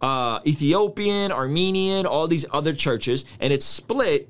uh, 0.00 0.40
Ethiopian, 0.46 1.30
Armenian, 1.30 2.06
all 2.06 2.26
these 2.26 2.46
other 2.50 2.72
churches, 2.72 3.24
and 3.38 3.52
it 3.52 3.62
split 3.62 4.28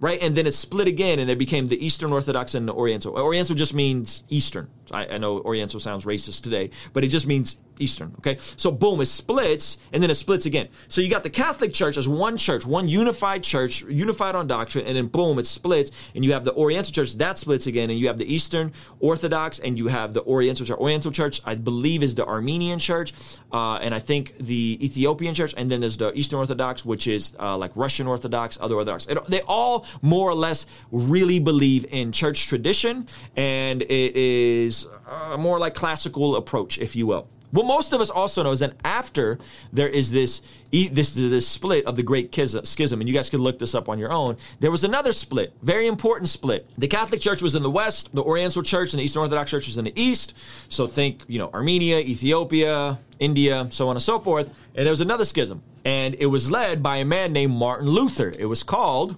right? 0.00 0.20
And 0.22 0.36
then 0.36 0.46
it 0.46 0.52
split 0.52 0.88
again, 0.88 1.18
and 1.18 1.28
they 1.28 1.34
became 1.34 1.66
the 1.66 1.84
Eastern 1.84 2.12
Orthodox 2.12 2.54
and 2.54 2.68
the 2.68 2.72
Oriental. 2.72 3.14
Oriental 3.14 3.54
just 3.54 3.74
means 3.74 4.22
Eastern. 4.28 4.68
I, 4.92 5.06
I 5.06 5.18
know 5.18 5.40
Oriental 5.40 5.80
sounds 5.80 6.04
racist 6.04 6.42
today, 6.42 6.70
but 6.92 7.04
it 7.04 7.08
just 7.08 7.26
means 7.26 7.56
Eastern. 7.80 8.12
Okay, 8.18 8.36
so 8.56 8.70
boom, 8.70 9.00
it 9.00 9.06
splits, 9.06 9.78
and 9.92 10.02
then 10.02 10.10
it 10.10 10.16
splits 10.16 10.46
again. 10.46 10.68
So 10.88 11.00
you 11.00 11.08
got 11.08 11.22
the 11.22 11.30
Catholic 11.30 11.72
Church 11.72 11.96
as 11.96 12.08
one 12.08 12.36
church, 12.36 12.66
one 12.66 12.88
unified 12.88 13.42
church, 13.42 13.82
unified 13.82 14.34
on 14.34 14.46
doctrine, 14.46 14.86
and 14.86 14.96
then 14.96 15.06
boom, 15.06 15.38
it 15.38 15.46
splits, 15.46 15.90
and 16.14 16.24
you 16.24 16.32
have 16.32 16.44
the 16.44 16.54
Oriental 16.54 16.92
Church 16.92 17.14
that 17.18 17.38
splits 17.38 17.66
again, 17.66 17.90
and 17.90 17.98
you 17.98 18.08
have 18.08 18.18
the 18.18 18.32
Eastern 18.32 18.72
Orthodox, 19.00 19.58
and 19.60 19.78
you 19.78 19.88
have 19.88 20.12
the 20.12 20.22
Oriental 20.24 20.66
Church. 20.66 20.78
Oriental 20.78 21.10
Church, 21.12 21.40
I 21.44 21.54
believe, 21.54 22.02
is 22.02 22.14
the 22.14 22.26
Armenian 22.26 22.78
Church, 22.78 23.12
uh, 23.52 23.76
and 23.76 23.94
I 23.94 24.00
think 24.00 24.34
the 24.38 24.78
Ethiopian 24.84 25.34
Church, 25.34 25.54
and 25.56 25.70
then 25.70 25.80
there's 25.80 25.96
the 25.96 26.12
Eastern 26.18 26.38
Orthodox, 26.38 26.84
which 26.84 27.06
is 27.06 27.36
uh, 27.38 27.56
like 27.56 27.76
Russian 27.76 28.06
Orthodox, 28.06 28.58
other 28.60 28.74
Orthodox. 28.74 29.06
It, 29.06 29.24
they 29.26 29.40
all 29.42 29.86
more 30.02 30.28
or 30.28 30.34
less 30.34 30.66
really 30.90 31.38
believe 31.38 31.86
in 31.90 32.12
church 32.12 32.46
tradition, 32.46 33.06
and 33.36 33.82
it 33.82 34.16
is 34.16 34.77
uh, 34.86 35.36
more 35.36 35.58
like 35.58 35.74
classical 35.74 36.36
approach, 36.36 36.78
if 36.78 36.94
you 36.96 37.06
will. 37.06 37.28
What 37.50 37.64
most 37.64 37.92
of 37.92 38.00
us 38.00 38.10
also 38.10 38.42
know 38.42 38.50
is 38.50 38.58
that 38.60 38.74
after 38.84 39.38
there 39.72 39.88
is 39.88 40.10
this 40.10 40.42
this 40.70 41.14
this 41.14 41.48
split 41.48 41.86
of 41.86 41.96
the 41.96 42.02
Great 42.02 42.34
Schism, 42.34 43.00
and 43.00 43.08
you 43.08 43.14
guys 43.14 43.30
can 43.30 43.40
look 43.40 43.58
this 43.58 43.74
up 43.74 43.88
on 43.88 43.98
your 43.98 44.12
own, 44.12 44.36
there 44.60 44.70
was 44.70 44.84
another 44.84 45.12
split, 45.12 45.54
very 45.62 45.86
important 45.86 46.28
split. 46.28 46.68
The 46.76 46.88
Catholic 46.88 47.20
Church 47.20 47.40
was 47.40 47.54
in 47.54 47.62
the 47.62 47.70
west, 47.70 48.14
the 48.14 48.22
Oriental 48.22 48.62
Church 48.62 48.92
and 48.92 49.00
the 49.00 49.04
Eastern 49.04 49.20
Orthodox 49.20 49.50
Church 49.50 49.66
was 49.66 49.78
in 49.78 49.86
the 49.86 49.98
east. 50.00 50.34
So 50.68 50.86
think, 50.86 51.24
you 51.26 51.38
know, 51.38 51.50
Armenia, 51.54 52.00
Ethiopia, 52.00 52.98
India, 53.18 53.66
so 53.70 53.88
on 53.88 53.96
and 53.96 54.02
so 54.02 54.18
forth. 54.18 54.48
And 54.74 54.86
there 54.86 54.92
was 54.92 55.00
another 55.00 55.24
schism, 55.24 55.62
and 55.86 56.14
it 56.16 56.26
was 56.26 56.50
led 56.50 56.82
by 56.82 56.98
a 56.98 57.04
man 57.04 57.32
named 57.32 57.54
Martin 57.54 57.88
Luther. 57.88 58.30
It 58.38 58.46
was 58.46 58.62
called 58.62 59.16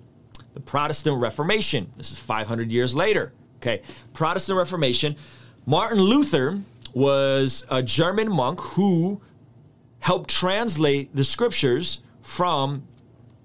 the 0.54 0.60
Protestant 0.60 1.20
Reformation. 1.20 1.92
This 1.96 2.12
is 2.12 2.18
500 2.18 2.70
years 2.70 2.94
later. 2.94 3.32
Okay, 3.56 3.82
Protestant 4.14 4.56
Reformation. 4.56 5.16
Martin 5.70 6.00
Luther 6.00 6.60
was 6.94 7.64
a 7.70 7.80
German 7.80 8.28
monk 8.28 8.60
who 8.60 9.20
helped 10.00 10.28
translate 10.28 11.14
the 11.14 11.22
scriptures 11.22 12.02
from 12.22 12.82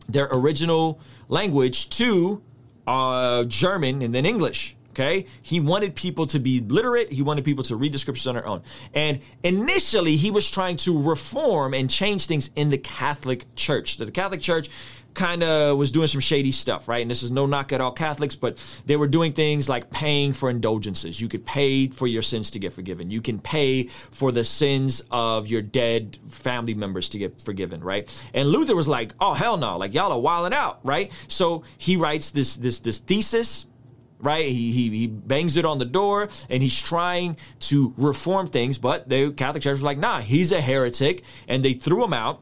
their 0.10 0.27
original 0.32 1.00
language 1.27 1.88
to 1.89 2.41
uh, 2.88 3.44
German 3.44 4.01
and 4.01 4.15
then 4.15 4.25
English. 4.25 4.75
Okay. 4.89 5.27
He 5.44 5.60
wanted 5.60 5.94
people 5.94 6.25
to 6.27 6.39
be 6.39 6.62
literate. 6.62 7.12
He 7.12 7.22
wanted 7.22 7.46
people 7.46 7.63
to 7.65 7.75
read 7.75 7.94
the 7.94 8.00
scriptures 8.00 8.25
on 8.25 8.34
their 8.34 8.48
own. 8.48 8.63
And 8.96 9.20
initially, 9.44 10.15
he 10.15 10.32
was 10.32 10.50
trying 10.50 10.77
to 10.77 11.00
reform 11.00 11.75
and 11.75 11.88
change 11.88 12.25
things 12.25 12.50
in 12.55 12.72
the 12.72 12.79
Catholic 12.79 13.46
Church. 13.55 13.98
So 13.98 14.05
the 14.05 14.12
Catholic 14.12 14.41
Church 14.41 14.70
kind 15.15 15.43
of 15.43 15.77
was 15.77 15.91
doing 15.91 16.07
some 16.07 16.22
shady 16.22 16.51
stuff, 16.51 16.88
right? 16.88 17.01
And 17.01 17.10
this 17.10 17.24
is 17.24 17.31
no 17.31 17.45
knock 17.45 17.74
at 17.74 17.81
all 17.81 17.91
Catholics, 17.91 18.36
but 18.36 18.57
they 18.86 18.95
were 18.95 19.07
doing 19.07 19.34
things 19.34 19.67
like 19.67 19.89
paying 19.89 20.34
for 20.34 20.50
indulgences. 20.50 21.19
You 21.19 21.27
could 21.27 21.45
pay 21.45 21.88
for 21.88 22.07
your 22.07 22.22
sins 22.22 22.51
to 22.51 22.60
get 22.60 22.74
forgiven. 22.74 23.10
You 23.10 23.22
can 23.22 23.39
pay 23.39 23.88
for 24.12 24.31
the 24.31 24.43
sins 24.43 25.01
of 25.10 25.48
your 25.48 25.62
dead 25.62 26.19
family 26.27 26.74
members 26.74 27.10
to 27.10 27.17
get 27.17 27.41
forgiven, 27.41 27.84
right? 27.84 28.05
And 28.34 28.50
Luther 28.50 28.75
was 28.75 28.88
like, 28.88 29.13
"Oh 29.19 29.34
hell 29.34 29.57
no! 29.57 29.77
Like 29.77 29.93
y'all 29.93 30.12
are 30.12 30.19
wilding 30.19 30.53
out, 30.53 30.79
right?" 30.84 31.12
So 31.27 31.63
he 31.77 31.95
writes 31.95 32.31
this 32.31 32.55
this 32.57 32.79
this 32.79 33.00
thesis 33.00 33.65
right? 34.19 34.45
He, 34.45 34.72
he, 34.72 34.89
he 34.89 35.07
bangs 35.07 35.57
it 35.57 35.65
on 35.65 35.77
the 35.77 35.86
door 35.86 36.29
and 36.50 36.63
he's 36.63 36.79
trying 36.79 37.38
to 37.62 37.93
reform 37.98 38.48
things, 38.48 38.77
but 38.77 39.07
the 39.07 39.31
Catholic 39.31 39.63
Church 39.63 39.74
was 39.74 39.84
like, 39.84 39.98
nah, 39.98 40.19
he's 40.19 40.51
a 40.51 40.62
heretic. 40.62 41.24
And 41.48 41.63
they 41.63 41.74
threw 41.74 42.03
him 42.03 42.13
out, 42.13 42.41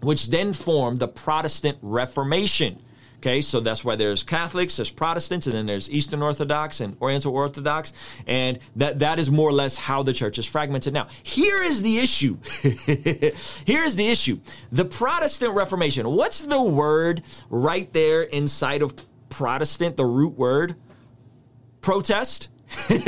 which 0.00 0.28
then 0.28 0.52
formed 0.52 0.98
the 0.98 1.08
Protestant 1.08 1.78
Reformation. 1.82 2.80
Okay, 3.18 3.40
so 3.40 3.58
that's 3.58 3.84
why 3.84 3.96
there's 3.96 4.22
Catholics, 4.22 4.76
there's 4.76 4.92
Protestants, 4.92 5.48
and 5.48 5.56
then 5.56 5.66
there's 5.66 5.90
Eastern 5.90 6.22
Orthodox 6.22 6.80
and 6.80 6.96
Oriental 7.02 7.34
Orthodox, 7.34 7.92
and 8.28 8.60
that 8.76 9.00
that 9.00 9.18
is 9.18 9.28
more 9.28 9.48
or 9.48 9.52
less 9.52 9.76
how 9.76 10.04
the 10.04 10.12
church 10.12 10.38
is 10.38 10.46
fragmented 10.46 10.92
now. 10.92 11.08
Here 11.24 11.60
is 11.64 11.82
the 11.82 11.98
issue. 11.98 12.36
Here 12.62 13.82
is 13.84 13.96
the 13.96 14.06
issue. 14.06 14.38
The 14.70 14.84
Protestant 14.84 15.54
Reformation. 15.54 16.08
What's 16.08 16.44
the 16.44 16.62
word 16.62 17.22
right 17.50 17.92
there 17.92 18.22
inside 18.22 18.82
of 18.82 18.94
Protestant? 19.30 19.96
The 19.96 20.04
root 20.04 20.38
word 20.38 20.76
protest. 21.80 22.48
and 22.90 22.98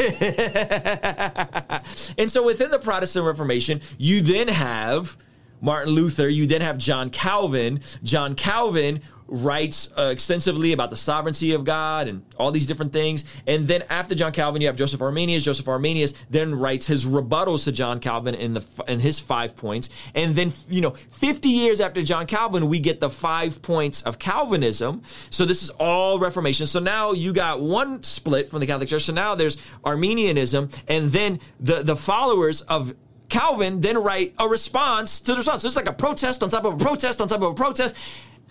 so 2.29 2.45
within 2.45 2.71
the 2.71 2.81
Protestant 2.83 3.27
Reformation, 3.27 3.81
you 3.99 4.23
then 4.23 4.49
have 4.49 5.17
Martin 5.61 5.93
Luther, 5.93 6.29
you 6.29 6.47
then 6.47 6.61
have 6.61 6.79
John 6.79 7.11
Calvin. 7.11 7.81
John 8.03 8.35
Calvin 8.35 9.01
writes 9.31 9.91
uh, 9.97 10.11
extensively 10.11 10.73
about 10.73 10.91
the 10.91 10.97
sovereignty 10.97 11.53
of 11.53 11.63
God 11.63 12.09
and 12.09 12.25
all 12.37 12.51
these 12.51 12.67
different 12.67 12.93
things. 12.93 13.25
And 13.47 13.67
then 13.67 13.85
after 13.89 14.15
John 14.15 14.33
Calvin, 14.33 14.61
you 14.61 14.67
have 14.67 14.77
Joseph 14.77 15.01
Arminius. 15.01 15.45
Joseph 15.45 15.69
Arminius 15.69 16.13
then 16.29 16.55
writes 16.55 16.87
his 16.87 17.07
rebuttals 17.07 17.65
to 17.65 17.73
John 17.73 18.01
Calvin 18.01 18.35
in 18.35 18.55
the 18.55 18.65
in 18.89 18.99
his 18.99 19.21
five 19.21 19.57
points. 19.57 19.89
And 20.15 20.35
then 20.35 20.53
you 20.69 20.81
know, 20.81 20.97
50 21.11 21.49
years 21.49 21.81
after 21.81 22.03
John 22.03 22.27
Calvin, 22.27 22.69
we 22.69 22.81
get 22.81 23.01
the 23.01 23.11
five 23.11 23.63
points 23.63 24.03
of 24.03 24.19
Calvinism. 24.19 25.03
So 25.31 25.45
this 25.45 25.63
is 25.63 25.71
all 25.71 26.19
Reformation. 26.19 26.67
So 26.67 26.81
now 26.81 27.13
you 27.13 27.33
got 27.33 27.61
one 27.61 28.03
split 28.03 28.49
from 28.49 28.61
the 28.61 28.67
Catholic 28.67 28.89
Church. 28.89 29.05
So 29.05 29.13
now 29.13 29.37
there's 29.37 29.57
Arminianism, 29.85 30.71
and 30.89 31.11
then 31.11 31.39
the 31.61 31.83
the 31.83 31.97
followers 31.97 32.63
of 32.63 32.95
Calvin 33.31 33.81
then 33.81 33.97
write 33.97 34.35
a 34.39 34.49
response 34.49 35.21
to 35.21 35.33
the 35.33 35.39
response. 35.39 35.63
So 35.63 35.69
it's 35.69 35.77
like 35.77 35.89
a 35.89 35.93
protest 35.93 36.43
on 36.43 36.51
top 36.51 36.65
of 36.65 36.75
a 36.75 36.77
protest 36.77 37.21
on 37.21 37.29
top 37.29 37.43
of 37.43 37.53
a 37.53 37.55
protest. 37.55 37.97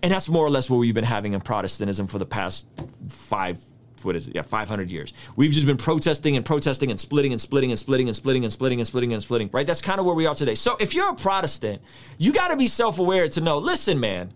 And 0.02 0.12
that's 0.12 0.30
more 0.30 0.46
or 0.46 0.50
less 0.50 0.70
what 0.70 0.78
we've 0.78 0.94
been 0.96 1.04
having 1.04 1.34
in 1.34 1.42
Protestantism 1.42 2.08
for 2.08 2.18
the 2.18 2.26
past 2.26 2.66
five, 3.10 3.62
what 4.04 4.16
is 4.16 4.30
it? 4.30 4.36
Yeah, 4.36 4.44
500 4.44 4.90
years. 4.90 5.14
We've 5.36 5.52
just 5.52 5.66
been 5.66 5.78
protesting 5.78 6.38
and 6.38 6.46
protesting 6.46 6.90
and 6.90 7.00
splitting 7.00 7.34
and 7.34 7.42
splitting 7.42 7.70
and 7.72 7.78
splitting 7.78 8.08
and 8.08 8.16
splitting 8.16 8.46
and 8.46 8.54
splitting 8.54 8.80
and 8.80 8.88
splitting 8.88 9.14
and 9.14 9.22
splitting, 9.22 9.50
right? 9.52 9.68
That's 9.68 9.82
kind 9.82 10.00
of 10.00 10.06
where 10.06 10.16
we 10.16 10.26
are 10.26 10.36
today. 10.36 10.56
So 10.56 10.78
if 10.80 10.96
you're 10.96 11.10
a 11.10 11.16
Protestant, 11.16 11.82
you 12.18 12.32
got 12.32 12.48
to 12.50 12.56
be 12.56 12.68
self 12.68 13.00
aware 13.00 13.28
to 13.28 13.42
know 13.42 13.58
listen, 13.58 14.00
man, 14.00 14.34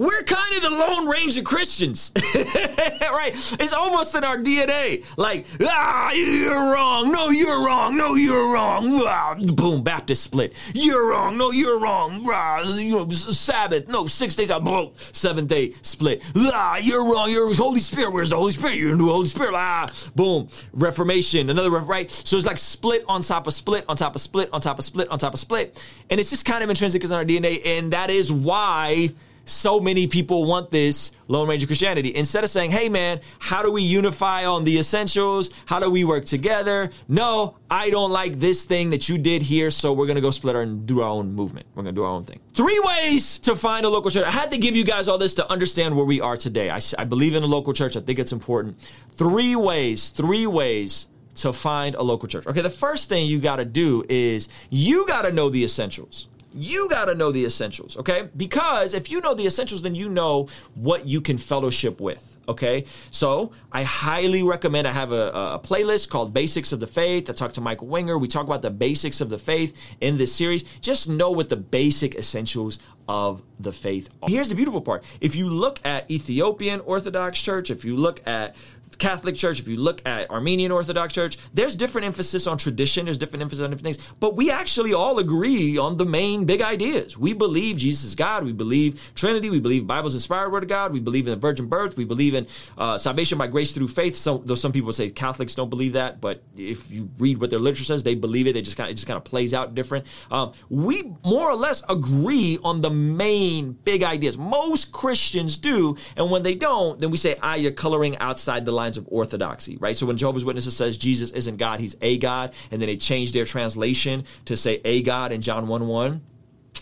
we're 0.00 0.22
kind 0.22 0.56
of 0.56 0.62
the 0.62 0.70
Lone 0.70 1.06
Ranger 1.06 1.42
Christians, 1.42 2.10
right? 2.34 3.32
It's 3.34 3.72
almost 3.74 4.14
in 4.14 4.24
our 4.24 4.38
DNA. 4.38 5.04
Like, 5.18 5.44
ah, 5.62 6.10
you're 6.12 6.72
wrong. 6.72 7.12
No, 7.12 7.28
you're 7.28 7.66
wrong. 7.66 7.98
No, 7.98 8.14
you're 8.14 8.50
wrong. 8.50 8.88
Ah, 9.04 9.34
boom, 9.34 9.82
Baptist 9.82 10.22
split. 10.22 10.54
You're 10.72 11.10
wrong. 11.10 11.36
No, 11.36 11.50
you're 11.50 11.78
wrong. 11.78 12.26
Ah, 12.32 12.62
you 12.78 12.92
know, 12.92 13.10
Sabbath. 13.10 13.88
No, 13.88 14.06
six 14.06 14.34
days 14.34 14.50
out. 14.50 14.64
Boom, 14.64 14.92
seventh 14.96 15.48
day 15.48 15.74
split. 15.82 16.22
Ah, 16.34 16.78
you're 16.78 17.04
wrong. 17.04 17.30
You're 17.30 17.54
Holy 17.54 17.80
Spirit. 17.80 18.10
Where's 18.10 18.30
the 18.30 18.36
Holy 18.36 18.52
Spirit? 18.52 18.76
You're 18.76 18.96
the 18.96 19.04
Holy 19.04 19.26
Spirit. 19.26 19.52
Ah, 19.54 19.86
boom, 20.16 20.48
Reformation. 20.72 21.50
Another 21.50 21.68
right. 21.70 22.10
So 22.10 22.38
it's 22.38 22.46
like 22.46 22.56
split 22.56 23.04
on 23.06 23.20
top 23.20 23.46
of 23.46 23.52
split 23.52 23.84
on 23.86 23.98
top 23.98 24.14
of 24.14 24.22
split 24.22 24.48
on 24.50 24.62
top 24.62 24.78
of 24.78 24.84
split 24.86 25.10
on 25.10 25.18
top 25.18 25.34
of 25.34 25.40
split, 25.40 25.84
and 26.08 26.18
it's 26.18 26.30
just 26.30 26.46
kind 26.46 26.64
of 26.64 26.70
intrinsic 26.70 27.04
in 27.04 27.12
our 27.12 27.22
DNA, 27.26 27.60
and 27.66 27.92
that 27.92 28.08
is 28.08 28.32
why 28.32 29.10
so 29.44 29.80
many 29.80 30.06
people 30.06 30.44
want 30.44 30.70
this 30.70 31.12
Lone 31.28 31.48
Ranger 31.48 31.66
Christianity. 31.66 32.14
Instead 32.14 32.44
of 32.44 32.50
saying, 32.50 32.70
hey 32.70 32.88
man, 32.88 33.20
how 33.38 33.62
do 33.62 33.72
we 33.72 33.82
unify 33.82 34.44
on 34.46 34.64
the 34.64 34.78
essentials? 34.78 35.50
How 35.66 35.80
do 35.80 35.90
we 35.90 36.04
work 36.04 36.24
together? 36.24 36.90
No, 37.08 37.56
I 37.70 37.90
don't 37.90 38.10
like 38.10 38.38
this 38.38 38.64
thing 38.64 38.90
that 38.90 39.08
you 39.08 39.18
did 39.18 39.42
here, 39.42 39.70
so 39.70 39.92
we're 39.92 40.06
gonna 40.06 40.20
go 40.20 40.30
split 40.30 40.56
our 40.56 40.62
and 40.62 40.86
do 40.86 41.00
our 41.00 41.10
own 41.10 41.32
movement. 41.32 41.66
We're 41.74 41.82
gonna 41.82 41.92
do 41.92 42.02
our 42.02 42.10
own 42.10 42.24
thing. 42.24 42.40
Three 42.54 42.80
ways 42.84 43.38
to 43.40 43.56
find 43.56 43.86
a 43.86 43.88
local 43.88 44.10
church. 44.10 44.24
I 44.24 44.30
had 44.30 44.50
to 44.52 44.58
give 44.58 44.76
you 44.76 44.84
guys 44.84 45.08
all 45.08 45.18
this 45.18 45.34
to 45.36 45.50
understand 45.50 45.96
where 45.96 46.06
we 46.06 46.20
are 46.20 46.36
today. 46.36 46.70
I, 46.70 46.80
I 46.98 47.04
believe 47.04 47.34
in 47.34 47.42
a 47.42 47.46
local 47.46 47.72
church, 47.72 47.96
I 47.96 48.00
think 48.00 48.18
it's 48.18 48.32
important. 48.32 48.76
Three 49.12 49.56
ways, 49.56 50.10
three 50.10 50.46
ways 50.46 51.06
to 51.36 51.52
find 51.52 51.94
a 51.94 52.02
local 52.02 52.28
church. 52.28 52.46
Okay, 52.46 52.60
the 52.60 52.70
first 52.70 53.08
thing 53.08 53.26
you 53.26 53.38
gotta 53.38 53.64
do 53.64 54.04
is 54.08 54.48
you 54.68 55.06
gotta 55.06 55.32
know 55.32 55.48
the 55.48 55.64
essentials 55.64 56.28
you 56.54 56.88
got 56.88 57.06
to 57.06 57.14
know 57.14 57.30
the 57.32 57.44
essentials, 57.44 57.96
okay? 57.96 58.28
Because 58.36 58.94
if 58.94 59.10
you 59.10 59.20
know 59.20 59.34
the 59.34 59.46
essentials, 59.46 59.82
then 59.82 59.94
you 59.94 60.08
know 60.08 60.48
what 60.74 61.06
you 61.06 61.20
can 61.20 61.38
fellowship 61.38 62.00
with, 62.00 62.38
okay? 62.48 62.84
So 63.10 63.52
I 63.70 63.84
highly 63.84 64.42
recommend 64.42 64.88
I 64.88 64.92
have 64.92 65.12
a, 65.12 65.30
a, 65.30 65.60
playlist 65.62 66.08
called 66.08 66.34
Basics 66.34 66.72
of 66.72 66.80
the 66.80 66.86
Faith. 66.86 67.30
I 67.30 67.32
talk 67.32 67.52
to 67.52 67.60
Michael 67.60 67.86
Winger. 67.86 68.18
We 68.18 68.28
talk 68.28 68.46
about 68.46 68.62
the 68.62 68.70
basics 68.70 69.20
of 69.20 69.28
the 69.28 69.38
faith 69.38 69.76
in 70.00 70.18
this 70.18 70.34
series. 70.34 70.64
Just 70.80 71.08
know 71.08 71.30
what 71.30 71.48
the 71.48 71.56
basic 71.56 72.14
essentials 72.16 72.78
of 73.08 73.42
the 73.58 73.72
faith 73.72 74.08
are. 74.22 74.28
Here's 74.28 74.48
the 74.48 74.54
beautiful 74.54 74.80
part. 74.80 75.04
If 75.20 75.36
you 75.36 75.48
look 75.48 75.80
at 75.84 76.10
Ethiopian 76.10 76.80
Orthodox 76.80 77.40
Church, 77.40 77.70
if 77.70 77.84
you 77.84 77.96
look 77.96 78.26
at 78.26 78.56
Catholic 78.98 79.34
Church, 79.34 79.60
if 79.60 79.68
you 79.68 79.76
look 79.76 80.06
at 80.06 80.30
Armenian 80.30 80.72
Orthodox 80.72 81.14
Church, 81.14 81.38
there's 81.54 81.76
different 81.76 82.06
emphasis 82.06 82.46
on 82.46 82.58
tradition, 82.58 83.06
there's 83.06 83.18
different 83.18 83.42
emphasis 83.42 83.64
on 83.64 83.70
different 83.70 83.96
things, 83.96 84.14
but 84.20 84.36
we 84.36 84.50
actually 84.50 84.92
all 84.92 85.18
agree 85.18 85.78
on 85.78 85.96
the 85.96 86.04
main 86.04 86.44
big 86.44 86.62
ideas. 86.62 87.16
We 87.16 87.32
believe 87.32 87.78
Jesus 87.78 88.04
is 88.04 88.14
God, 88.14 88.44
we 88.44 88.52
believe 88.52 89.12
Trinity, 89.14 89.50
we 89.50 89.60
believe 89.60 89.86
Bible's 89.86 90.14
inspired 90.14 90.50
word 90.50 90.62
of 90.62 90.68
God, 90.68 90.92
we 90.92 91.00
believe 91.00 91.26
in 91.26 91.30
the 91.30 91.36
virgin 91.36 91.66
birth, 91.66 91.96
we 91.96 92.04
believe 92.04 92.34
in 92.34 92.46
uh, 92.76 92.98
salvation 92.98 93.38
by 93.38 93.46
grace 93.46 93.72
through 93.72 93.88
faith. 93.88 94.16
So, 94.16 94.38
though 94.38 94.54
some 94.54 94.72
people 94.72 94.92
say 94.92 95.10
Catholics 95.10 95.54
don't 95.54 95.70
believe 95.70 95.94
that, 95.94 96.20
but 96.20 96.42
if 96.56 96.90
you 96.90 97.10
read 97.18 97.40
what 97.40 97.50
their 97.50 97.58
literature 97.58 97.84
says, 97.84 98.02
they 98.02 98.14
believe 98.14 98.46
it. 98.46 98.56
It 98.56 98.62
just 98.62 98.76
kind 98.76 98.90
it 98.90 98.94
just 98.94 99.06
kind 99.06 99.16
of 99.16 99.24
plays 99.24 99.54
out 99.54 99.74
different. 99.74 100.06
Um, 100.30 100.52
we 100.68 101.14
more 101.24 101.50
or 101.50 101.54
less 101.54 101.82
agree 101.88 102.58
on 102.62 102.80
the 102.80 102.90
main 102.90 103.72
big 103.72 104.02
ideas. 104.02 104.36
Most 104.36 104.92
Christians 104.92 105.56
do, 105.56 105.96
and 106.16 106.30
when 106.30 106.42
they 106.42 106.54
don't, 106.54 106.98
then 106.98 107.10
we 107.10 107.16
say, 107.16 107.36
ah, 107.42 107.54
you're 107.54 107.72
coloring 107.72 108.16
outside 108.18 108.64
the 108.64 108.72
lines 108.80 108.96
of 108.96 109.06
orthodoxy, 109.08 109.76
right? 109.78 109.96
So 109.96 110.06
when 110.06 110.16
Jehovah's 110.16 110.44
Witnesses 110.44 110.76
says 110.76 110.96
Jesus 110.96 111.30
isn't 111.30 111.56
God, 111.56 111.80
he's 111.80 111.96
a 112.00 112.18
God, 112.18 112.52
and 112.70 112.80
then 112.80 112.88
they 112.88 112.96
change 112.96 113.32
their 113.32 113.44
translation 113.44 114.24
to 114.46 114.56
say 114.56 114.80
a 114.84 115.02
God 115.02 115.32
in 115.32 115.40
John 115.40 115.68
1 115.68 115.86
1 115.86 116.20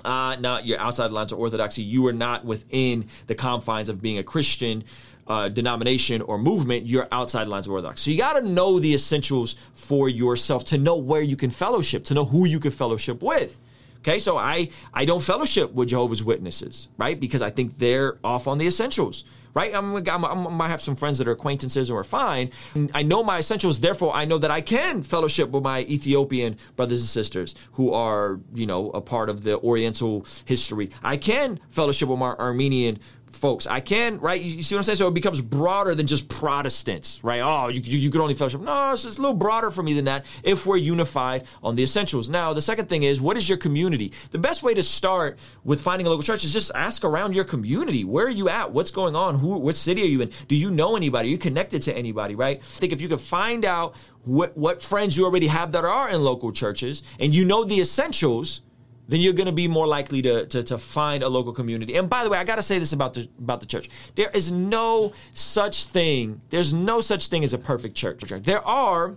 uh, 0.05 0.37
now 0.41 0.59
you're 0.59 0.79
outside 0.79 1.09
the 1.09 1.15
lines 1.15 1.33
of 1.33 1.39
orthodoxy. 1.39 1.83
You 1.83 2.07
are 2.07 2.13
not 2.13 2.45
within 2.45 3.07
the 3.27 3.35
confines 3.35 3.89
of 3.89 4.01
being 4.01 4.19
a 4.19 4.23
Christian 4.23 4.85
uh, 5.27 5.49
denomination 5.49 6.23
or 6.23 6.39
movement. 6.39 6.87
You're 6.87 7.09
outside 7.13 7.45
the 7.45 7.51
lines 7.51 7.67
of 7.67 7.73
orthodoxy. 7.73 8.05
So 8.05 8.11
you 8.13 8.19
got 8.19 8.35
to 8.35 8.43
know 8.43 8.79
the 8.79 8.95
essentials 8.95 9.57
for 9.75 10.09
yourself 10.09 10.65
to 10.67 10.79
know 10.79 10.97
where 10.97 11.23
you 11.23 11.37
can 11.37 11.51
fellowship, 11.51 12.05
to 12.07 12.15
know 12.15 12.25
who 12.25 12.47
you 12.47 12.61
can 12.61 12.71
fellowship 12.71 13.23
with. 13.23 13.61
Okay, 13.99 14.19
so 14.19 14.37
I 14.37 14.69
I 14.95 15.05
don't 15.05 15.23
fellowship 15.23 15.73
with 15.73 15.89
Jehovah's 15.89 16.23
Witnesses, 16.23 16.89
right? 16.97 17.19
Because 17.19 17.43
I 17.43 17.51
think 17.51 17.79
they're 17.79 18.19
off 18.23 18.47
on 18.47 18.59
the 18.59 18.67
essentials 18.67 19.25
right? 19.55 19.75
I'm, 19.75 19.97
I'm, 19.97 20.25
i 20.25 20.35
might 20.35 20.69
have 20.69 20.83
some 20.83 20.97
friends 20.97 21.19
that 21.19 21.29
are 21.29 21.33
acquaintances 21.33 21.91
and 21.91 21.99
are 21.99 22.05
fine. 22.05 22.51
I 22.95 23.03
know 23.03 23.23
my 23.23 23.39
essentials, 23.39 23.81
therefore 23.81 24.13
I 24.15 24.25
know 24.25 24.39
that 24.39 24.51
I 24.51 24.61
can 24.61 25.03
fellowship 25.03 25.51
with 25.51 25.63
my 25.63 25.81
Ethiopian 25.81 26.57
brothers 26.77 27.01
and 27.01 27.09
sisters 27.09 27.55
who 27.73 27.93
are, 27.93 28.41
you 28.55 28.67
know, 28.67 28.91
a 28.91 29.01
part 29.01 29.29
of 29.29 29.43
the 29.43 29.59
Oriental 29.59 30.27
history. 30.45 30.91
I 31.03 31.17
can 31.17 31.61
fellowship 31.71 32.09
with 32.09 32.19
my 32.19 32.35
Armenian 32.35 32.99
folks. 33.31 33.67
I 33.67 33.81
can, 33.81 34.19
right? 34.21 34.41
You, 34.41 34.63
see 34.63 34.75
what 34.75 34.81
I'm 34.81 34.85
saying? 34.85 34.97
So 34.97 35.09
it 35.09 35.15
becomes 35.15 35.41
broader 35.41 35.95
than 35.95 36.07
just 36.07 36.29
Protestants, 36.29 37.23
right? 37.23 37.41
Oh, 37.41 37.69
you, 37.69 37.81
you, 37.83 37.99
you 37.99 38.11
could 38.11 38.21
only 38.21 38.35
fellowship. 38.35 38.61
No, 38.61 38.93
it's, 38.93 39.05
it's, 39.05 39.19
a 39.19 39.21
little 39.21 39.37
broader 39.37 39.71
for 39.71 39.83
me 39.83 39.95
than 39.95 40.05
that 40.07 40.27
if 40.43 40.67
we're 40.67 40.77
unified 40.77 41.47
on 41.63 41.75
the 41.77 41.83
essentials. 41.83 42.29
Now, 42.29 42.53
the 42.53 42.63
second 42.63 42.89
thing 42.89 43.03
is, 43.03 43.21
what 43.21 43.37
is 43.37 43.49
your 43.49 43.59
community? 43.59 44.13
The 44.31 44.39
best 44.39 44.63
way 44.63 44.75
to 44.75 44.83
start 44.83 45.39
with 45.65 45.81
finding 45.81 46.07
a 46.07 46.11
local 46.11 46.23
church 46.23 46.45
is 46.45 46.53
just 46.53 46.71
ask 46.75 47.05
around 47.05 47.35
your 47.35 47.45
community. 47.45 48.05
Where 48.05 48.27
are 48.27 48.31
you 48.31 48.49
at? 48.49 48.73
What's 48.73 48.91
going 48.91 49.17
on? 49.17 49.37
Who, 49.39 49.59
what 49.59 49.77
city 49.77 50.03
are 50.03 50.07
you 50.07 50.23
in? 50.23 50.31
Do 50.49 50.57
you 50.57 50.71
know 50.71 50.97
anybody? 50.97 51.29
Are 51.29 51.33
you 51.33 51.39
connected 51.39 51.83
to 51.83 51.97
anybody, 51.97 52.35
right? 52.35 52.59
I 52.59 52.63
think 52.63 52.93
if 52.93 53.01
you 53.01 53.09
could 53.09 53.21
find 53.21 53.65
out 53.65 53.95
what, 54.25 54.57
what 54.57 54.83
friends 54.83 55.17
you 55.17 55.25
already 55.25 55.47
have 55.47 55.73
that 55.73 55.85
are 55.85 56.11
in 56.11 56.23
local 56.23 56.53
churches 56.53 57.03
and 57.19 57.35
you 57.35 57.45
know 57.45 57.65
the 57.65 57.81
essentials, 57.81 58.63
then 59.09 59.21
you're 59.21 59.33
going 59.33 59.47
to 59.47 59.53
be 59.53 59.67
more 59.67 59.87
likely 59.87 60.21
to, 60.23 60.47
to, 60.47 60.63
to 60.63 60.77
find 60.77 61.23
a 61.23 61.29
local 61.29 61.53
community. 61.53 61.97
And 61.97 62.11
by 62.11 62.25
the 62.25 62.31
way, 62.31 62.37
I 62.37 62.45
got 62.45 62.57
to 62.57 62.63
say 62.63 62.79
this 62.79 62.93
about 62.93 63.15
the 63.15 63.29
about 63.39 63.61
the 63.61 63.67
church. 63.67 63.89
There 64.15 64.31
is 64.35 64.53
no 64.53 65.15
such 65.33 65.87
thing. 65.87 66.43
There's 66.51 66.75
no 66.75 67.01
such 67.01 67.29
thing 67.29 67.43
as 67.43 67.55
a 67.55 67.59
perfect 67.59 67.95
church. 67.95 68.21
There 68.21 68.67
are 68.67 69.17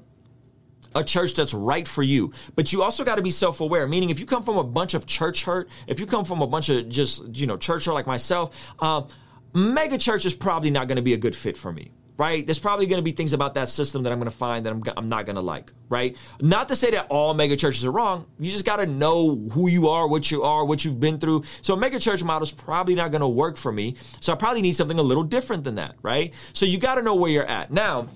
a 0.96 1.04
church 1.04 1.34
that's 1.34 1.54
right 1.54 1.88
for 1.88 2.04
you. 2.04 2.32
But 2.56 2.74
you 2.74 2.84
also 2.84 3.04
got 3.04 3.16
to 3.16 3.22
be 3.22 3.32
self 3.32 3.62
aware, 3.62 3.88
meaning 3.88 4.10
if 4.10 4.20
you 4.20 4.26
come 4.26 4.44
from 4.44 4.58
a 4.58 4.64
bunch 4.64 4.94
of 4.94 5.06
church 5.06 5.44
hurt, 5.44 5.70
if 5.88 6.00
you 6.00 6.06
come 6.06 6.26
from 6.26 6.42
a 6.42 6.48
bunch 6.48 6.70
of 6.70 6.90
just, 6.90 7.36
you 7.36 7.48
know, 7.48 7.58
church 7.58 7.86
hurt 7.86 7.94
like 7.94 8.08
myself, 8.08 8.56
uh, 8.80 9.04
mega 9.54 9.98
church 9.98 10.26
is 10.26 10.34
probably 10.34 10.70
not 10.70 10.88
going 10.88 10.98
to 10.98 11.02
be 11.02 11.14
a 11.14 11.18
good 11.18 11.36
fit 11.36 11.58
for 11.58 11.72
me 11.72 11.92
right? 12.22 12.46
There's 12.46 12.60
probably 12.60 12.86
going 12.86 13.00
to 13.00 13.04
be 13.04 13.14
things 13.14 13.34
about 13.34 13.56
that 13.56 13.68
system 13.68 14.04
that 14.04 14.14
I'm 14.14 14.20
going 14.20 14.30
to 14.30 14.38
find 14.38 14.64
that 14.68 14.72
I'm, 14.72 14.84
I'm 14.96 15.10
not 15.10 15.26
going 15.26 15.38
to 15.38 15.42
like, 15.42 15.74
right? 15.90 16.16
Not 16.40 16.70
to 16.70 16.76
say 16.76 16.92
that 16.92 17.08
all 17.10 17.34
mega 17.34 17.56
churches 17.56 17.84
are 17.84 17.92
wrong. 17.92 18.28
You 18.38 18.52
just 18.52 18.64
got 18.64 18.76
to 18.76 18.86
know 18.86 19.48
who 19.52 19.68
you 19.68 19.88
are, 19.90 20.08
what 20.08 20.30
you 20.30 20.44
are, 20.44 20.64
what 20.64 20.86
you've 20.86 21.00
been 21.00 21.18
through. 21.18 21.46
So 21.64 21.74
a 21.74 21.78
mega 21.78 21.98
church 22.00 22.24
model 22.24 22.44
is 22.44 22.52
probably 22.52 22.94
not 22.94 23.10
going 23.10 23.22
to 23.22 23.28
work 23.28 23.58
for 23.58 23.72
me. 23.72 23.96
So 24.20 24.32
I 24.32 24.36
probably 24.36 24.62
need 24.62 24.74
something 24.74 25.00
a 25.00 25.02
little 25.02 25.24
different 25.24 25.64
than 25.64 25.74
that, 25.76 25.96
right? 26.04 26.32
So 26.54 26.68
you 26.68 26.78
got 26.78 26.96
to 26.96 27.02
know 27.02 27.16
where 27.16 27.32
you're 27.32 27.44
at. 27.44 27.72
Now, 27.72 28.08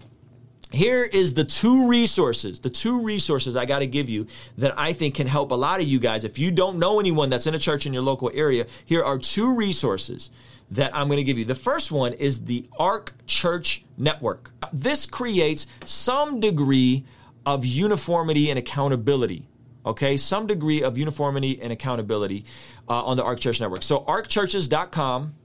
here 0.72 1.04
is 1.04 1.34
the 1.34 1.44
two 1.44 1.88
resources, 1.88 2.60
the 2.60 2.70
two 2.70 3.02
resources 3.02 3.56
I 3.56 3.66
got 3.66 3.80
to 3.80 3.88
give 3.88 4.08
you 4.08 4.28
that 4.60 4.78
I 4.78 4.94
think 4.94 5.16
can 5.16 5.26
help 5.26 5.50
a 5.50 5.56
lot 5.56 5.80
of 5.80 5.88
you 5.88 6.00
guys. 6.00 6.24
If 6.24 6.38
you 6.38 6.52
don't 6.52 6.78
know 6.78 7.00
anyone 7.00 7.32
that's 7.32 7.48
in 7.48 7.56
a 7.56 7.60
church 7.60 7.88
in 7.88 7.94
your 7.94 8.04
local 8.04 8.30
area, 8.36 8.68
here 8.86 9.04
are 9.04 9.18
two 9.18 9.56
resources 9.56 10.30
that 10.72 10.96
I'm 10.96 11.08
going 11.08 11.18
to 11.18 11.24
give 11.24 11.38
you. 11.38 11.46
The 11.46 11.56
first 11.56 11.92
one 11.92 12.14
is 12.14 12.46
the 12.46 12.68
ARC 12.78 13.14
Church 13.28 13.86
Network. 13.98 14.52
This 14.74 15.06
creates 15.06 15.68
some 15.86 16.40
degree 16.40 17.06
of 17.46 17.66
uniformity 17.66 18.50
and 18.50 18.58
accountability. 18.58 19.48
Okay, 19.86 20.18
some 20.18 20.48
degree 20.48 20.82
of 20.82 20.98
uniformity 20.98 21.62
and 21.62 21.72
accountability 21.72 22.46
uh, 22.90 23.04
on 23.04 23.18
the 23.18 23.24
ARC 23.24 23.40
Church 23.40 23.62
Network. 23.62 23.84
So, 23.84 24.00
arcchurches.com, 24.00 25.36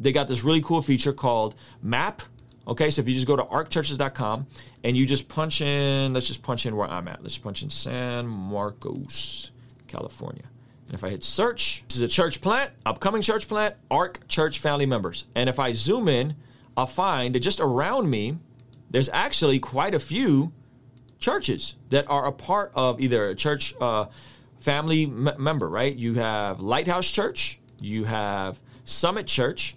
they 0.00 0.10
got 0.10 0.26
this 0.26 0.42
really 0.42 0.60
cool 0.60 0.82
feature 0.82 1.12
called 1.12 1.54
Map. 1.82 2.22
Okay, 2.66 2.90
so 2.90 3.00
if 3.00 3.08
you 3.08 3.14
just 3.14 3.28
go 3.28 3.36
to 3.36 3.44
arcchurches.com 3.44 4.48
and 4.82 4.96
you 4.96 5.06
just 5.06 5.28
punch 5.28 5.60
in, 5.60 6.12
let's 6.12 6.26
just 6.26 6.42
punch 6.42 6.66
in 6.66 6.74
where 6.74 6.88
I'm 6.88 7.06
at. 7.06 7.22
Let's 7.22 7.38
punch 7.38 7.62
in 7.62 7.70
San 7.70 8.26
Marcos, 8.26 9.52
California. 9.86 10.42
And 10.86 10.94
if 10.94 11.02
I 11.02 11.10
hit 11.10 11.24
search, 11.24 11.84
this 11.88 11.96
is 11.96 12.02
a 12.02 12.08
church 12.08 12.40
plant, 12.40 12.70
upcoming 12.84 13.22
church 13.22 13.48
plant, 13.48 13.74
ARC 13.90 14.26
church 14.28 14.60
family 14.60 14.86
members. 14.86 15.24
And 15.34 15.48
if 15.48 15.58
I 15.58 15.72
zoom 15.72 16.08
in, 16.08 16.36
I'll 16.76 16.86
find 16.86 17.34
that 17.34 17.40
just 17.40 17.60
around 17.60 18.08
me, 18.08 18.38
there's 18.90 19.08
actually 19.08 19.58
quite 19.58 19.94
a 19.94 20.00
few 20.00 20.52
churches 21.18 21.74
that 21.90 22.08
are 22.08 22.26
a 22.26 22.32
part 22.32 22.70
of 22.74 23.00
either 23.00 23.26
a 23.26 23.34
church 23.34 23.74
uh, 23.80 24.06
family 24.60 25.04
m- 25.04 25.30
member, 25.38 25.68
right? 25.68 25.94
You 25.94 26.14
have 26.14 26.60
Lighthouse 26.60 27.10
Church, 27.10 27.58
you 27.80 28.04
have 28.04 28.60
Summit 28.84 29.26
Church, 29.26 29.76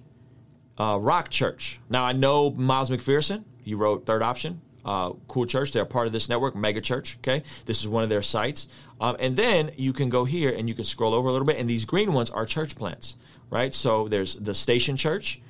uh, 0.77 0.99
Rock 1.01 1.29
Church. 1.29 1.79
Now, 1.89 2.03
I 2.03 2.13
know 2.13 2.51
Miles 2.51 2.91
McPherson, 2.91 3.45
he 3.63 3.73
wrote 3.73 4.05
Third 4.05 4.21
Option 4.21 4.61
uh, 4.89 5.13
cool 5.28 5.45
church. 5.45 5.71
They're 5.71 5.86
part 5.86 6.08
of 6.08 6.13
this 6.13 6.30
network, 6.30 6.56
Mega 6.56 6.82
Church. 6.82 7.17
Okay, 7.19 7.43
this 7.65 7.80
is 7.80 7.88
one 7.88 8.02
of 8.02 8.10
their 8.10 8.23
sites. 8.23 8.67
Um, 8.99 9.15
and 9.19 9.38
then 9.38 9.69
you 9.78 9.93
can 9.93 10.10
go 10.10 10.25
here 10.25 10.52
and 10.52 10.67
you 10.67 10.73
can 10.73 10.84
scroll 10.84 11.13
over 11.13 11.30
a 11.30 11.32
little 11.32 11.45
bit, 11.45 11.58
and 11.58 11.69
these 11.69 11.86
green 11.86 12.12
ones 12.12 12.32
are 12.32 12.43
church 12.43 12.75
plants, 12.75 13.15
right? 13.52 13.71
So 13.71 14.08
there's 14.08 14.36
the 14.36 14.54
Station 14.54 14.97
Church, 14.97 15.41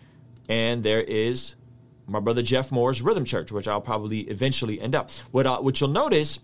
and 0.49 0.83
there 0.83 1.01
is 1.01 1.55
my 2.05 2.19
brother 2.19 2.41
Jeff 2.41 2.69
Moore's 2.69 3.01
Rhythm 3.01 3.23
Church, 3.23 3.49
which 3.49 3.67
I'll 3.67 3.79
probably 3.79 4.21
eventually 4.21 4.81
end 4.81 4.93
up. 4.93 5.09
What 5.31 5.47
uh, 5.47 5.59
what 5.59 5.79
you'll 5.79 5.89
notice 5.89 6.39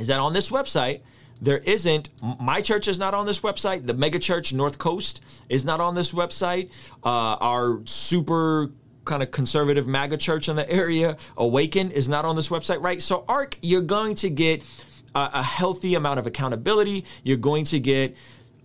is 0.00 0.08
that 0.08 0.18
on 0.18 0.32
this 0.32 0.50
website 0.50 1.02
there 1.40 1.58
isn't 1.58 2.08
my 2.40 2.62
church 2.62 2.88
is 2.88 2.98
not 2.98 3.12
on 3.12 3.26
this 3.26 3.40
website 3.40 3.86
the 3.86 3.92
mega 3.92 4.18
church 4.18 4.54
north 4.54 4.78
coast 4.78 5.22
is 5.50 5.66
not 5.66 5.82
on 5.82 5.94
this 5.94 6.12
website 6.12 6.70
uh, 7.04 7.36
our 7.40 7.82
super 7.84 8.70
kind 9.06 9.22
of 9.22 9.30
conservative 9.30 9.86
MAGA 9.86 10.18
church 10.18 10.48
in 10.48 10.56
the 10.56 10.70
area, 10.70 11.16
Awaken, 11.38 11.90
is 11.90 12.08
not 12.08 12.24
on 12.24 12.36
this 12.36 12.50
website, 12.50 12.82
right? 12.82 13.00
So, 13.00 13.24
ARC, 13.28 13.56
you're 13.62 13.80
going 13.80 14.14
to 14.16 14.28
get 14.28 14.62
a, 15.14 15.30
a 15.34 15.42
healthy 15.42 15.94
amount 15.94 16.18
of 16.18 16.26
accountability. 16.26 17.04
You're 17.24 17.38
going 17.38 17.64
to 17.66 17.80
get 17.80 18.16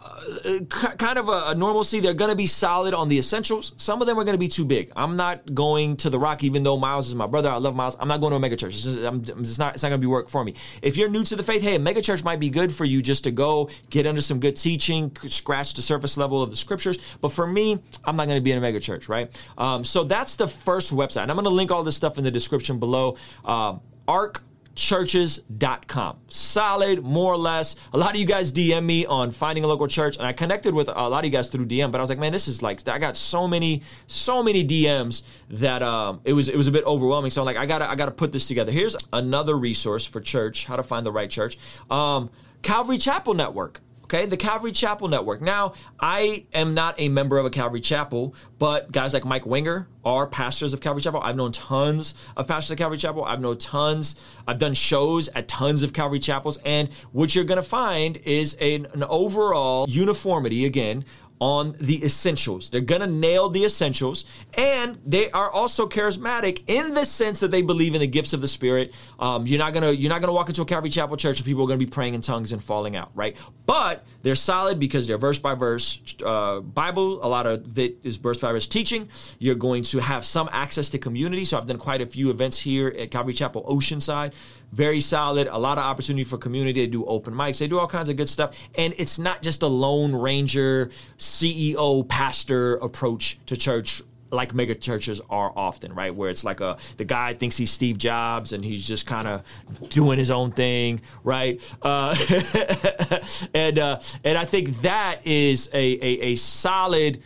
uh, 0.03 0.59
kind 0.97 1.19
of 1.19 1.29
a, 1.29 1.43
a, 1.47 1.55
normalcy. 1.55 1.99
They're 1.99 2.15
going 2.15 2.31
to 2.31 2.35
be 2.35 2.47
solid 2.47 2.93
on 2.93 3.07
the 3.07 3.19
essentials. 3.19 3.73
Some 3.77 4.01
of 4.01 4.07
them 4.07 4.17
are 4.17 4.23
going 4.23 4.35
to 4.35 4.39
be 4.39 4.47
too 4.47 4.65
big. 4.65 4.91
I'm 4.95 5.15
not 5.15 5.53
going 5.53 5.95
to 5.97 6.09
the 6.09 6.17
Rock, 6.17 6.43
even 6.43 6.63
though 6.63 6.77
Miles 6.77 7.07
is 7.07 7.13
my 7.15 7.27
brother. 7.27 7.49
I 7.49 7.57
love 7.57 7.75
Miles. 7.75 7.95
I'm 7.99 8.07
not 8.07 8.19
going 8.19 8.31
to 8.31 8.37
a 8.37 8.49
megachurch. 8.49 8.69
It's, 8.69 8.85
it's 8.85 9.59
not. 9.59 9.75
It's 9.75 9.83
not 9.83 9.89
going 9.89 10.01
to 10.01 10.05
be 10.05 10.07
work 10.07 10.27
for 10.27 10.43
me. 10.43 10.55
If 10.81 10.97
you're 10.97 11.09
new 11.09 11.23
to 11.25 11.35
the 11.35 11.43
faith, 11.43 11.61
hey, 11.61 11.75
a 11.75 11.79
mega 11.79 12.01
church 12.01 12.23
might 12.23 12.39
be 12.39 12.49
good 12.49 12.73
for 12.73 12.85
you 12.85 13.01
just 13.01 13.23
to 13.25 13.31
go 13.31 13.69
get 13.91 14.07
under 14.07 14.21
some 14.21 14.39
good 14.39 14.55
teaching, 14.55 15.15
scratch 15.27 15.75
the 15.75 15.83
surface 15.83 16.17
level 16.17 16.41
of 16.41 16.49
the 16.49 16.55
scriptures. 16.55 16.97
But 17.19 17.29
for 17.29 17.45
me, 17.45 17.77
I'm 18.03 18.15
not 18.15 18.25
going 18.25 18.37
to 18.37 18.43
be 18.43 18.51
in 18.51 18.63
a 18.63 18.67
megachurch, 18.67 19.07
right? 19.07 19.29
Um, 19.57 19.83
so 19.83 20.03
that's 20.03 20.35
the 20.35 20.47
first 20.47 20.93
website, 20.93 21.23
and 21.23 21.31
I'm 21.31 21.37
going 21.37 21.45
to 21.45 21.51
link 21.51 21.69
all 21.69 21.83
this 21.83 21.95
stuff 21.95 22.17
in 22.17 22.23
the 22.23 22.31
description 22.31 22.79
below. 22.79 23.17
Um, 23.45 23.81
ARC 24.07 24.41
churches.com. 24.75 26.17
Solid, 26.27 27.03
more 27.03 27.33
or 27.33 27.37
less. 27.37 27.75
A 27.93 27.97
lot 27.97 28.11
of 28.11 28.19
you 28.19 28.25
guys 28.25 28.51
DM 28.51 28.85
me 28.85 29.05
on 29.05 29.31
finding 29.31 29.63
a 29.63 29.67
local 29.67 29.87
church, 29.87 30.17
and 30.17 30.25
I 30.25 30.33
connected 30.33 30.73
with 30.73 30.87
a 30.87 31.09
lot 31.09 31.19
of 31.19 31.25
you 31.25 31.31
guys 31.31 31.49
through 31.49 31.65
DM. 31.65 31.91
But 31.91 31.99
I 31.99 32.01
was 32.01 32.09
like, 32.09 32.19
man, 32.19 32.31
this 32.31 32.47
is 32.47 32.61
like 32.61 32.87
I 32.87 32.99
got 32.99 33.17
so 33.17 33.47
many, 33.47 33.81
so 34.07 34.41
many 34.43 34.65
DMs 34.65 35.23
that 35.49 35.81
um, 35.81 36.21
it 36.23 36.33
was 36.33 36.49
it 36.49 36.55
was 36.55 36.67
a 36.67 36.71
bit 36.71 36.85
overwhelming. 36.85 37.31
So 37.31 37.41
I'm 37.41 37.45
like, 37.45 37.57
I 37.57 37.65
gotta 37.65 37.89
I 37.89 37.95
gotta 37.95 38.11
put 38.11 38.31
this 38.31 38.47
together. 38.47 38.71
Here's 38.71 38.95
another 39.13 39.57
resource 39.57 40.05
for 40.05 40.21
church, 40.21 40.65
how 40.65 40.75
to 40.75 40.83
find 40.83 41.05
the 41.05 41.11
right 41.11 41.29
church. 41.29 41.57
Um, 41.89 42.29
Calvary 42.61 42.97
Chapel 42.97 43.33
Network. 43.33 43.81
Okay, 44.13 44.25
the 44.25 44.35
Calvary 44.35 44.73
Chapel 44.73 45.07
Network. 45.07 45.41
Now, 45.41 45.71
I 45.97 46.45
am 46.53 46.73
not 46.73 46.99
a 46.99 47.07
member 47.07 47.37
of 47.37 47.45
a 47.45 47.49
Calvary 47.49 47.79
Chapel, 47.79 48.35
but 48.59 48.91
guys 48.91 49.13
like 49.13 49.23
Mike 49.23 49.45
Winger 49.45 49.87
are 50.03 50.27
pastors 50.27 50.73
of 50.73 50.81
Calvary 50.81 51.01
Chapel. 51.01 51.21
I've 51.21 51.37
known 51.37 51.53
tons 51.53 52.13
of 52.35 52.45
pastors 52.45 52.71
of 52.71 52.77
Calvary 52.77 52.97
Chapel. 52.97 53.23
I've 53.23 53.39
known 53.39 53.57
tons. 53.57 54.17
I've 54.45 54.59
done 54.59 54.73
shows 54.73 55.29
at 55.29 55.47
tons 55.47 55.81
of 55.81 55.93
Calvary 55.93 56.19
Chapels, 56.19 56.57
and 56.65 56.89
what 57.13 57.33
you're 57.33 57.45
going 57.45 57.55
to 57.55 57.63
find 57.63 58.17
is 58.17 58.55
an, 58.55 58.85
an 58.91 59.03
overall 59.03 59.85
uniformity 59.87 60.65
again 60.65 61.05
on 61.41 61.75
the 61.79 62.05
essentials. 62.05 62.69
They're 62.69 62.81
going 62.81 63.01
to 63.01 63.07
nail 63.07 63.49
the 63.49 63.65
essentials. 63.65 64.25
And 64.53 64.99
they 65.03 65.31
are 65.31 65.49
also 65.49 65.87
charismatic 65.89 66.61
in 66.67 66.93
the 66.93 67.03
sense 67.03 67.39
that 67.39 67.49
they 67.49 67.63
believe 67.63 67.95
in 67.95 67.99
the 67.99 68.07
gifts 68.07 68.31
of 68.31 68.41
the 68.41 68.47
Spirit. 68.47 68.93
Um, 69.19 69.47
you're 69.47 69.57
not 69.57 69.73
going 69.73 69.83
to 69.83 69.95
you're 69.95 70.09
not 70.09 70.21
going 70.21 70.29
to 70.29 70.33
walk 70.33 70.49
into 70.49 70.61
a 70.61 70.65
Calvary 70.65 70.91
Chapel 70.91 71.17
church 71.17 71.39
and 71.39 71.45
people 71.45 71.63
are 71.63 71.67
going 71.67 71.79
to 71.79 71.85
be 71.85 71.89
praying 71.89 72.13
in 72.13 72.21
tongues 72.21 72.51
and 72.51 72.63
falling 72.63 72.95
out, 72.95 73.09
right? 73.15 73.35
But 73.65 74.05
they're 74.21 74.35
solid 74.35 74.79
because 74.79 75.07
they're 75.07 75.17
verse 75.17 75.39
by 75.39 75.55
verse 75.55 75.99
uh, 76.23 76.59
Bible. 76.59 77.25
A 77.25 77.27
lot 77.27 77.47
of 77.47 77.77
it 77.77 77.97
is 78.03 78.17
verse 78.17 78.37
by 78.37 78.51
verse 78.51 78.67
teaching. 78.67 79.09
You're 79.39 79.55
going 79.55 79.81
to 79.83 79.99
have 79.99 80.23
some 80.25 80.47
access 80.51 80.91
to 80.91 80.99
community. 80.99 81.43
So 81.43 81.57
I've 81.57 81.65
done 81.65 81.79
quite 81.79 82.01
a 82.01 82.05
few 82.05 82.29
events 82.29 82.59
here 82.59 82.89
at 82.89 83.09
Calvary 83.09 83.33
Chapel 83.33 83.63
Oceanside 83.63 84.33
very 84.71 85.01
solid. 85.01 85.47
A 85.47 85.57
lot 85.57 85.77
of 85.77 85.83
opportunity 85.83 86.23
for 86.23 86.37
community. 86.37 86.81
They 86.81 86.87
do 86.87 87.05
open 87.05 87.33
mics. 87.33 87.59
They 87.59 87.67
do 87.67 87.79
all 87.79 87.87
kinds 87.87 88.09
of 88.09 88.15
good 88.15 88.29
stuff. 88.29 88.55
And 88.75 88.93
it's 88.97 89.19
not 89.19 89.41
just 89.41 89.63
a 89.63 89.67
lone 89.67 90.15
ranger, 90.15 90.91
CEO, 91.17 92.07
pastor 92.07 92.75
approach 92.75 93.39
to 93.47 93.57
church 93.57 94.01
like 94.31 94.53
mega 94.53 94.73
churches 94.73 95.21
are 95.29 95.51
often, 95.55 95.93
right? 95.93 96.13
Where 96.15 96.29
it's 96.29 96.43
like 96.43 96.61
a 96.61 96.77
the 96.97 97.03
guy 97.03 97.33
thinks 97.33 97.57
he's 97.57 97.71
Steve 97.71 97.97
Jobs 97.97 98.53
and 98.53 98.63
he's 98.63 98.87
just 98.87 99.05
kind 99.05 99.27
of 99.27 99.43
doing 99.89 100.17
his 100.17 100.31
own 100.31 100.51
thing, 100.51 101.01
right? 101.23 101.61
Uh, 101.81 102.15
and 103.53 103.77
uh, 103.77 103.99
and 104.23 104.37
I 104.37 104.45
think 104.45 104.81
that 104.81 105.19
is 105.25 105.69
a, 105.73 105.77
a, 105.77 106.21
a 106.31 106.35
solid 106.37 107.21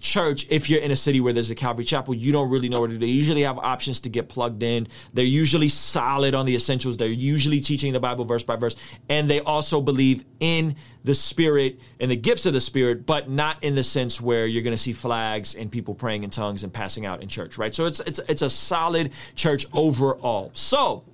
church 0.00 0.46
if 0.50 0.68
you're 0.70 0.80
in 0.80 0.90
a 0.90 0.96
city 0.96 1.20
where 1.20 1.32
there's 1.32 1.50
a 1.50 1.54
Calvary 1.54 1.84
Chapel, 1.84 2.14
you 2.14 2.32
don't 2.32 2.50
really 2.50 2.68
know 2.68 2.80
what 2.80 2.88
to 2.88 2.94
do. 2.94 2.98
They 2.98 3.06
usually 3.06 3.42
have 3.42 3.58
options 3.58 4.00
to 4.00 4.08
get 4.08 4.28
plugged 4.28 4.62
in. 4.62 4.88
They're 5.12 5.24
usually 5.24 5.68
solid 5.68 6.34
on 6.34 6.46
the 6.46 6.54
essentials. 6.54 6.96
They're 6.96 7.08
usually 7.08 7.60
teaching 7.60 7.92
the 7.92 8.00
Bible 8.00 8.24
verse 8.24 8.42
by 8.42 8.56
verse. 8.56 8.76
And 9.08 9.28
they 9.28 9.40
also 9.40 9.80
believe 9.80 10.24
in 10.40 10.76
the 11.04 11.14
Spirit 11.14 11.80
and 12.00 12.10
the 12.10 12.16
gifts 12.16 12.46
of 12.46 12.52
the 12.52 12.60
Spirit, 12.60 13.06
but 13.06 13.28
not 13.28 13.62
in 13.62 13.74
the 13.74 13.84
sense 13.84 14.20
where 14.20 14.46
you're 14.46 14.62
going 14.62 14.76
to 14.76 14.82
see 14.82 14.92
flags 14.92 15.54
and 15.54 15.70
people 15.70 15.94
praying 15.94 16.24
in 16.24 16.30
tongues 16.30 16.64
and 16.64 16.72
passing 16.72 17.06
out 17.06 17.22
in 17.22 17.28
church, 17.28 17.58
right? 17.58 17.74
So 17.74 17.86
it's 17.86 18.00
it's 18.00 18.20
it's 18.28 18.42
a 18.42 18.50
solid 18.50 19.12
church 19.34 19.66
overall. 19.72 20.50
So 20.52 21.04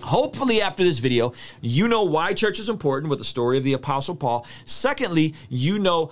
Hopefully, 0.00 0.60
after 0.62 0.82
this 0.82 0.98
video, 0.98 1.32
you 1.60 1.88
know 1.88 2.02
why 2.02 2.32
church 2.32 2.58
is 2.58 2.68
important 2.68 3.10
with 3.10 3.18
the 3.18 3.24
story 3.24 3.58
of 3.58 3.64
the 3.64 3.74
Apostle 3.74 4.16
Paul. 4.16 4.46
Secondly, 4.64 5.34
you 5.48 5.78
know 5.78 6.10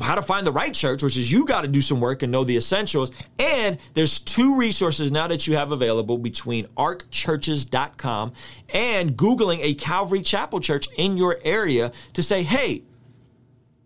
how 0.00 0.14
to 0.14 0.22
find 0.22 0.46
the 0.46 0.52
right 0.52 0.72
church, 0.72 1.02
which 1.02 1.16
is 1.16 1.30
you 1.30 1.44
got 1.44 1.62
to 1.62 1.68
do 1.68 1.80
some 1.80 2.00
work 2.00 2.22
and 2.22 2.30
know 2.30 2.44
the 2.44 2.56
essentials. 2.56 3.12
And 3.38 3.78
there's 3.94 4.20
two 4.20 4.56
resources 4.56 5.10
now 5.10 5.26
that 5.28 5.46
you 5.46 5.56
have 5.56 5.72
available 5.72 6.18
between 6.18 6.66
arcchurches.com 6.76 8.32
and 8.70 9.16
Googling 9.16 9.60
a 9.62 9.74
Calvary 9.74 10.22
Chapel 10.22 10.60
church 10.60 10.88
in 10.96 11.16
your 11.16 11.38
area 11.44 11.92
to 12.12 12.22
say, 12.22 12.42
hey, 12.42 12.82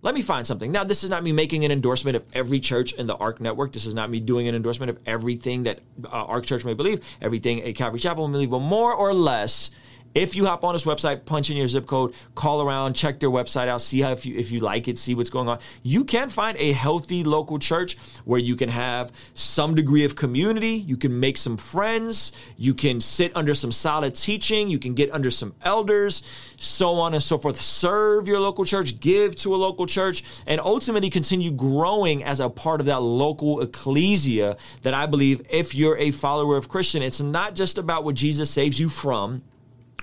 let 0.04 0.14
me 0.14 0.20
find 0.20 0.46
something. 0.46 0.70
Now, 0.70 0.84
this 0.84 1.02
is 1.02 1.08
not 1.08 1.24
me 1.24 1.32
making 1.32 1.64
an 1.64 1.72
endorsement 1.72 2.14
of 2.14 2.24
every 2.34 2.60
church 2.60 2.92
in 2.92 3.06
the 3.06 3.16
ARC 3.16 3.40
network. 3.40 3.72
This 3.72 3.86
is 3.86 3.94
not 3.94 4.10
me 4.10 4.20
doing 4.20 4.46
an 4.46 4.54
endorsement 4.54 4.90
of 4.90 4.98
everything 5.06 5.62
that 5.62 5.80
uh, 6.04 6.40
Church 6.42 6.62
may 6.62 6.74
believe, 6.74 7.00
everything 7.22 7.62
a 7.64 7.72
Calvary 7.72 7.98
Chapel 7.98 8.28
may 8.28 8.32
believe, 8.32 8.50
but 8.50 8.60
more 8.60 8.94
or 8.94 9.14
less, 9.14 9.70
If 10.14 10.36
you 10.36 10.46
hop 10.46 10.62
on 10.62 10.74
this 10.74 10.84
website, 10.84 11.24
punch 11.24 11.50
in 11.50 11.56
your 11.56 11.66
zip 11.66 11.86
code, 11.86 12.14
call 12.36 12.62
around, 12.62 12.94
check 12.94 13.18
their 13.18 13.30
website 13.30 13.66
out, 13.66 13.80
see 13.80 14.00
how 14.00 14.12
if 14.12 14.24
you 14.24 14.36
if 14.36 14.52
you 14.52 14.60
like 14.60 14.86
it, 14.86 14.96
see 14.96 15.16
what's 15.16 15.28
going 15.28 15.48
on. 15.48 15.58
You 15.82 16.04
can 16.04 16.28
find 16.28 16.56
a 16.58 16.70
healthy 16.70 17.24
local 17.24 17.58
church 17.58 17.96
where 18.24 18.38
you 18.38 18.54
can 18.54 18.68
have 18.68 19.10
some 19.34 19.74
degree 19.74 20.04
of 20.04 20.14
community, 20.14 20.76
you 20.76 20.96
can 20.96 21.18
make 21.18 21.36
some 21.36 21.56
friends, 21.56 22.32
you 22.56 22.74
can 22.74 23.00
sit 23.00 23.34
under 23.36 23.56
some 23.56 23.72
solid 23.72 24.14
teaching, 24.14 24.68
you 24.68 24.78
can 24.78 24.94
get 24.94 25.12
under 25.12 25.32
some 25.32 25.52
elders, 25.62 26.22
so 26.58 26.94
on 26.94 27.14
and 27.14 27.22
so 27.22 27.36
forth. 27.36 27.60
Serve 27.60 28.28
your 28.28 28.38
local 28.38 28.64
church, 28.64 29.00
give 29.00 29.34
to 29.36 29.52
a 29.52 29.56
local 29.56 29.84
church, 29.84 30.22
and 30.46 30.60
ultimately 30.60 31.10
continue 31.10 31.50
growing 31.50 32.22
as 32.22 32.38
a 32.38 32.48
part 32.48 32.78
of 32.78 32.86
that 32.86 33.02
local 33.02 33.62
ecclesia 33.62 34.56
that 34.82 34.94
I 34.94 35.06
believe 35.06 35.42
if 35.50 35.74
you're 35.74 35.98
a 35.98 36.12
follower 36.12 36.56
of 36.56 36.68
Christian, 36.68 37.02
it's 37.02 37.20
not 37.20 37.56
just 37.56 37.78
about 37.78 38.04
what 38.04 38.14
Jesus 38.14 38.48
saves 38.48 38.78
you 38.78 38.88
from 38.88 39.42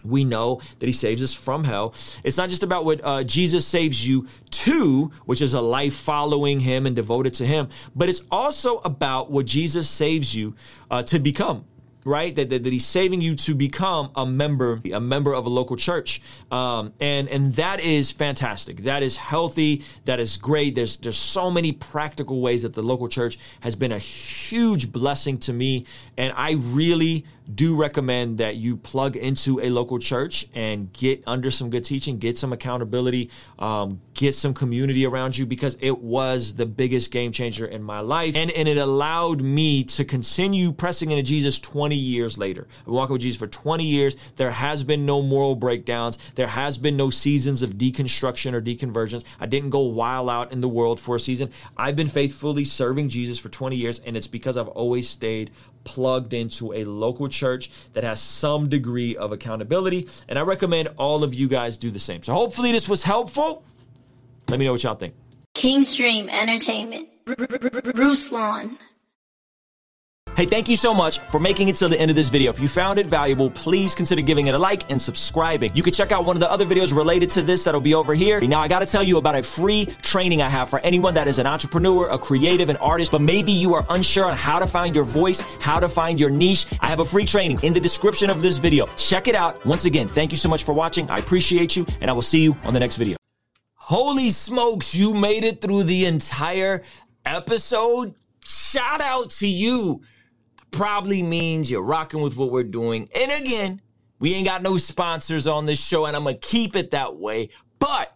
we 0.04 0.24
know 0.24 0.62
that 0.80 0.86
he 0.86 0.92
saves 0.92 1.22
us 1.24 1.34
from 1.34 1.64
hell. 1.64 1.94
It's 2.24 2.38
not 2.38 2.50
just 2.50 2.64
about 2.64 2.86
what 2.86 3.02
uh, 3.04 3.24
Jesus 3.24 3.66
saves 3.66 4.08
you 4.08 4.28
to, 4.52 5.12
which 5.26 5.42
is 5.42 5.54
a 5.54 5.62
life 5.62 5.94
following 5.94 6.60
him 6.60 6.86
and 6.86 6.96
devoted 6.96 7.34
to 7.36 7.46
him, 7.46 7.70
but 7.96 8.10
it's 8.10 8.22
also 8.32 8.80
about 8.80 9.32
what 9.32 9.46
Jesus 9.46 9.90
saves 9.90 10.36
you 10.36 10.56
uh, 10.90 11.04
to 11.04 11.20
become 11.20 11.66
right? 12.04 12.36
That, 12.36 12.50
that, 12.50 12.64
that, 12.64 12.74
he's 12.74 12.86
saving 12.86 13.22
you 13.22 13.36
to 13.36 13.56
become 13.56 14.12
a 14.16 14.26
member, 14.26 14.82
a 14.92 15.00
member 15.00 15.34
of 15.34 15.46
a 15.46 15.50
local 15.50 15.76
church. 15.76 16.22
Um, 16.50 16.94
and, 17.00 17.28
and 17.30 17.54
that 17.56 17.80
is 17.80 18.12
fantastic. 18.12 18.78
That 18.84 19.04
is 19.04 19.18
healthy. 19.18 19.84
That 20.06 20.20
is 20.20 20.38
great. 20.38 20.76
There's, 20.76 20.98
there's 20.98 21.18
so 21.18 21.52
many 21.52 21.72
practical 21.72 22.42
ways 22.42 22.64
that 22.64 22.74
the 22.74 22.82
local 22.82 23.08
church 23.08 23.38
has 23.60 23.76
been 23.76 23.92
a 23.92 24.00
huge 24.00 24.92
blessing 24.92 25.38
to 25.40 25.54
me. 25.54 25.86
And 26.18 26.34
I 26.36 26.54
really 26.54 27.26
do 27.56 27.76
recommend 27.76 28.38
that 28.38 28.56
you 28.56 28.78
plug 28.78 29.16
into 29.16 29.60
a 29.62 29.70
local 29.70 30.00
church 30.00 30.48
and 30.54 30.92
get 30.94 31.24
under 31.28 31.52
some 31.52 31.70
good 31.70 31.84
teaching, 31.84 32.18
get 32.18 32.38
some 32.38 32.54
accountability, 32.54 33.30
um, 33.60 34.02
get 34.14 34.36
some 34.36 34.54
community 34.54 35.06
around 35.06 35.38
you 35.38 35.46
because 35.46 35.78
it 35.82 36.00
was 36.00 36.56
the 36.56 36.66
biggest 36.66 37.12
game 37.12 37.32
changer 37.32 37.66
in 37.66 37.82
my 37.84 38.00
life. 38.00 38.36
And, 38.36 38.52
and 38.52 38.68
it 38.68 38.78
allowed 38.78 39.42
me 39.42 39.84
to 39.86 40.06
continue 40.06 40.72
pressing 40.72 41.12
into 41.12 41.24
Jesus 41.24 41.60
20 41.60 41.96
years 41.96 42.38
later. 42.38 42.68
I've 42.82 42.94
walking 42.94 43.14
with 43.14 43.22
Jesus 43.22 43.40
for 43.40 43.48
20 43.48 43.84
years. 43.84 44.16
There 44.36 44.52
has 44.52 44.84
been 44.84 45.06
no 45.06 45.22
moral 45.22 45.56
breakdowns. 45.56 46.18
There 46.36 46.48
has 46.48 46.78
been 46.78 46.98
no 46.98 47.10
seasons 47.10 47.64
of 47.64 47.72
deconstruction 47.72 48.54
or 48.54 48.62
deconversions. 48.62 49.24
I 49.40 49.46
didn't 49.46 49.72
go 49.72 49.82
wild 49.82 50.30
out 50.30 50.52
in 50.52 50.62
the 50.62 50.70
world 50.70 51.00
for 51.00 51.16
a 51.16 51.20
season. 51.20 51.52
I've 51.78 51.96
been 51.96 52.08
faithfully 52.08 52.66
serving 52.66 53.10
Jesus 53.10 53.40
for 53.40 53.50
20 53.50 53.76
years, 53.76 54.00
and 54.00 54.16
it's 54.16 54.28
because 54.28 54.58
I've 54.58 54.68
always 54.68 55.10
stayed 55.10 55.52
plugged 55.84 56.34
into 56.34 56.74
a 56.74 56.84
local 56.84 57.28
church 57.28 57.72
that 57.94 58.04
has 58.04 58.22
some 58.22 58.70
degree 58.70 59.15
of 59.15 59.32
accountability. 59.32 60.08
And 60.28 60.38
I 60.38 60.44
recommend 60.44 60.89
all 60.98 61.24
of 61.24 61.34
you 61.34 61.48
guys 61.48 61.78
do 61.78 61.91
the 61.91 62.00
same. 62.00 62.24
So 62.24 62.34
hopefully 62.34 62.72
this 62.72 62.88
was 62.88 63.04
helpful. 63.04 63.63
Let 64.50 64.60
me 64.60 64.65
know 64.65 64.74
what 64.74 64.84
y'all 64.84 64.96
think. 64.96 65.15
King's 65.54 65.96
Dream 65.96 66.30
Entertainment. 66.30 67.10
Ruslan. 67.26 68.78
Hey, 70.42 70.48
thank 70.48 70.68
you 70.68 70.76
so 70.76 70.92
much 70.92 71.20
for 71.20 71.40
making 71.40 71.68
it 71.68 71.76
to 71.76 71.88
the 71.88 72.00
end 72.00 72.10
of 72.10 72.16
this 72.16 72.28
video. 72.28 72.52
If 72.52 72.60
you 72.60 72.68
found 72.68 72.98
it 72.98 73.06
valuable, 73.06 73.52
please 73.52 73.94
consider 73.94 74.24
giving 74.24 74.48
it 74.48 74.56
a 74.56 74.58
like 74.58 74.90
and 74.90 75.00
subscribing. 75.00 75.70
You 75.76 75.84
can 75.84 75.94
check 75.94 76.12
out 76.12 76.26
one 76.26 76.36
of 76.36 76.40
the 76.40 76.50
other 76.50 76.66
videos 76.66 76.98
related 76.98 77.30
to 77.30 77.44
this 77.44 77.64
that'll 77.64 77.80
be 77.80 77.94
over 77.94 78.16
here. 78.16 78.42
Now, 78.42 78.60
I 78.60 78.68
gotta 78.68 78.88
tell 78.88 79.04
you 79.04 79.20
about 79.20 79.36
a 79.36 79.44
free 79.44 79.86
training 80.02 80.42
I 80.42 80.50
have 80.50 80.68
for 80.68 80.80
anyone 80.80 81.14
that 81.14 81.28
is 81.28 81.38
an 81.38 81.46
entrepreneur, 81.46 82.10
a 82.10 82.18
creative, 82.18 82.70
an 82.70 82.78
artist, 82.78 83.12
but 83.12 83.22
maybe 83.22 83.52
you 83.52 83.76
are 83.76 83.86
unsure 83.92 84.26
on 84.26 84.36
how 84.36 84.58
to 84.58 84.66
find 84.66 84.96
your 84.96 85.04
voice, 85.04 85.42
how 85.60 85.80
to 85.80 85.88
find 85.88 86.20
your 86.20 86.32
niche. 86.32 86.66
I 86.80 86.88
have 86.88 87.02
a 87.02 87.06
free 87.06 87.26
training 87.26 87.60
in 87.62 87.72
the 87.72 87.80
description 87.80 88.32
of 88.32 88.42
this 88.42 88.58
video. 88.58 88.88
Check 88.98 89.28
it 89.28 89.36
out. 89.36 89.64
Once 89.64 89.86
again, 89.86 90.08
thank 90.08 90.32
you 90.32 90.38
so 90.38 90.50
much 90.50 90.64
for 90.64 90.74
watching. 90.74 91.08
I 91.12 91.20
appreciate 91.20 91.76
you, 91.76 91.86
and 92.00 92.10
I 92.10 92.14
will 92.14 92.24
see 92.24 92.42
you 92.42 92.58
on 92.64 92.74
the 92.74 92.80
next 92.80 92.98
video. 92.98 93.16
Holy 93.76 94.32
smokes, 94.32 94.96
you 94.96 95.14
made 95.14 95.44
it 95.44 95.62
through 95.62 95.84
the 95.84 96.08
entire 96.08 96.82
episode. 97.28 98.16
Shout 98.44 99.02
out 99.02 99.30
to 99.30 99.48
you 99.48 100.02
probably 100.72 101.22
means 101.22 101.70
you're 101.70 101.84
rocking 101.84 102.22
with 102.22 102.36
what 102.36 102.52
we're 102.52 102.64
doing. 102.64 103.10
And 103.14 103.32
again, 103.32 103.82
we 104.20 104.34
ain't 104.34 104.48
got 104.48 104.64
no 104.64 104.78
sponsors 104.78 105.48
on 105.48 105.66
this 105.66 105.84
show, 105.84 106.06
and 106.06 106.16
I'm 106.16 106.24
gonna 106.24 106.38
keep 106.38 106.76
it 106.76 106.92
that 106.92 107.18
way. 107.18 107.50
But 107.80 108.16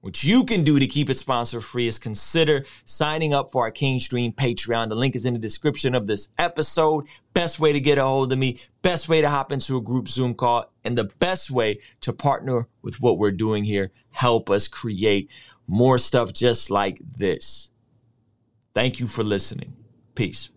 what 0.00 0.24
you 0.24 0.44
can 0.44 0.64
do 0.64 0.80
to 0.80 0.86
keep 0.88 1.08
it 1.08 1.16
sponsor 1.16 1.60
free 1.60 1.86
is 1.86 1.96
consider 1.96 2.66
signing 2.84 3.32
up 3.32 3.52
for 3.52 3.62
our 3.62 3.70
King's 3.70 4.08
Dream 4.08 4.32
Patreon. 4.32 4.88
The 4.88 4.96
link 4.96 5.14
is 5.14 5.24
in 5.24 5.34
the 5.34 5.38
description 5.38 5.94
of 5.94 6.08
this 6.08 6.30
episode. 6.38 7.06
Best 7.34 7.60
way 7.60 7.72
to 7.72 7.78
get 7.78 7.98
a 7.98 8.02
hold 8.02 8.32
of 8.32 8.38
me, 8.38 8.58
best 8.82 9.08
way 9.08 9.20
to 9.20 9.30
hop 9.30 9.52
into 9.52 9.76
a 9.76 9.80
group 9.80 10.08
Zoom 10.08 10.34
call, 10.34 10.72
and 10.82 10.98
the 10.98 11.04
best 11.04 11.52
way 11.52 11.78
to 12.00 12.12
partner 12.12 12.66
with 12.82 13.00
what 13.00 13.16
we're 13.16 13.30
doing 13.30 13.62
here. 13.62 13.92
Help 14.10 14.50
us 14.50 14.66
create 14.66 15.30
more 15.68 15.98
stuff 15.98 16.32
just 16.32 16.68
like 16.68 17.00
this. 17.16 17.70
Thank 18.74 18.98
you 18.98 19.06
for 19.06 19.22
listening. 19.22 19.74
Peace. 20.16 20.51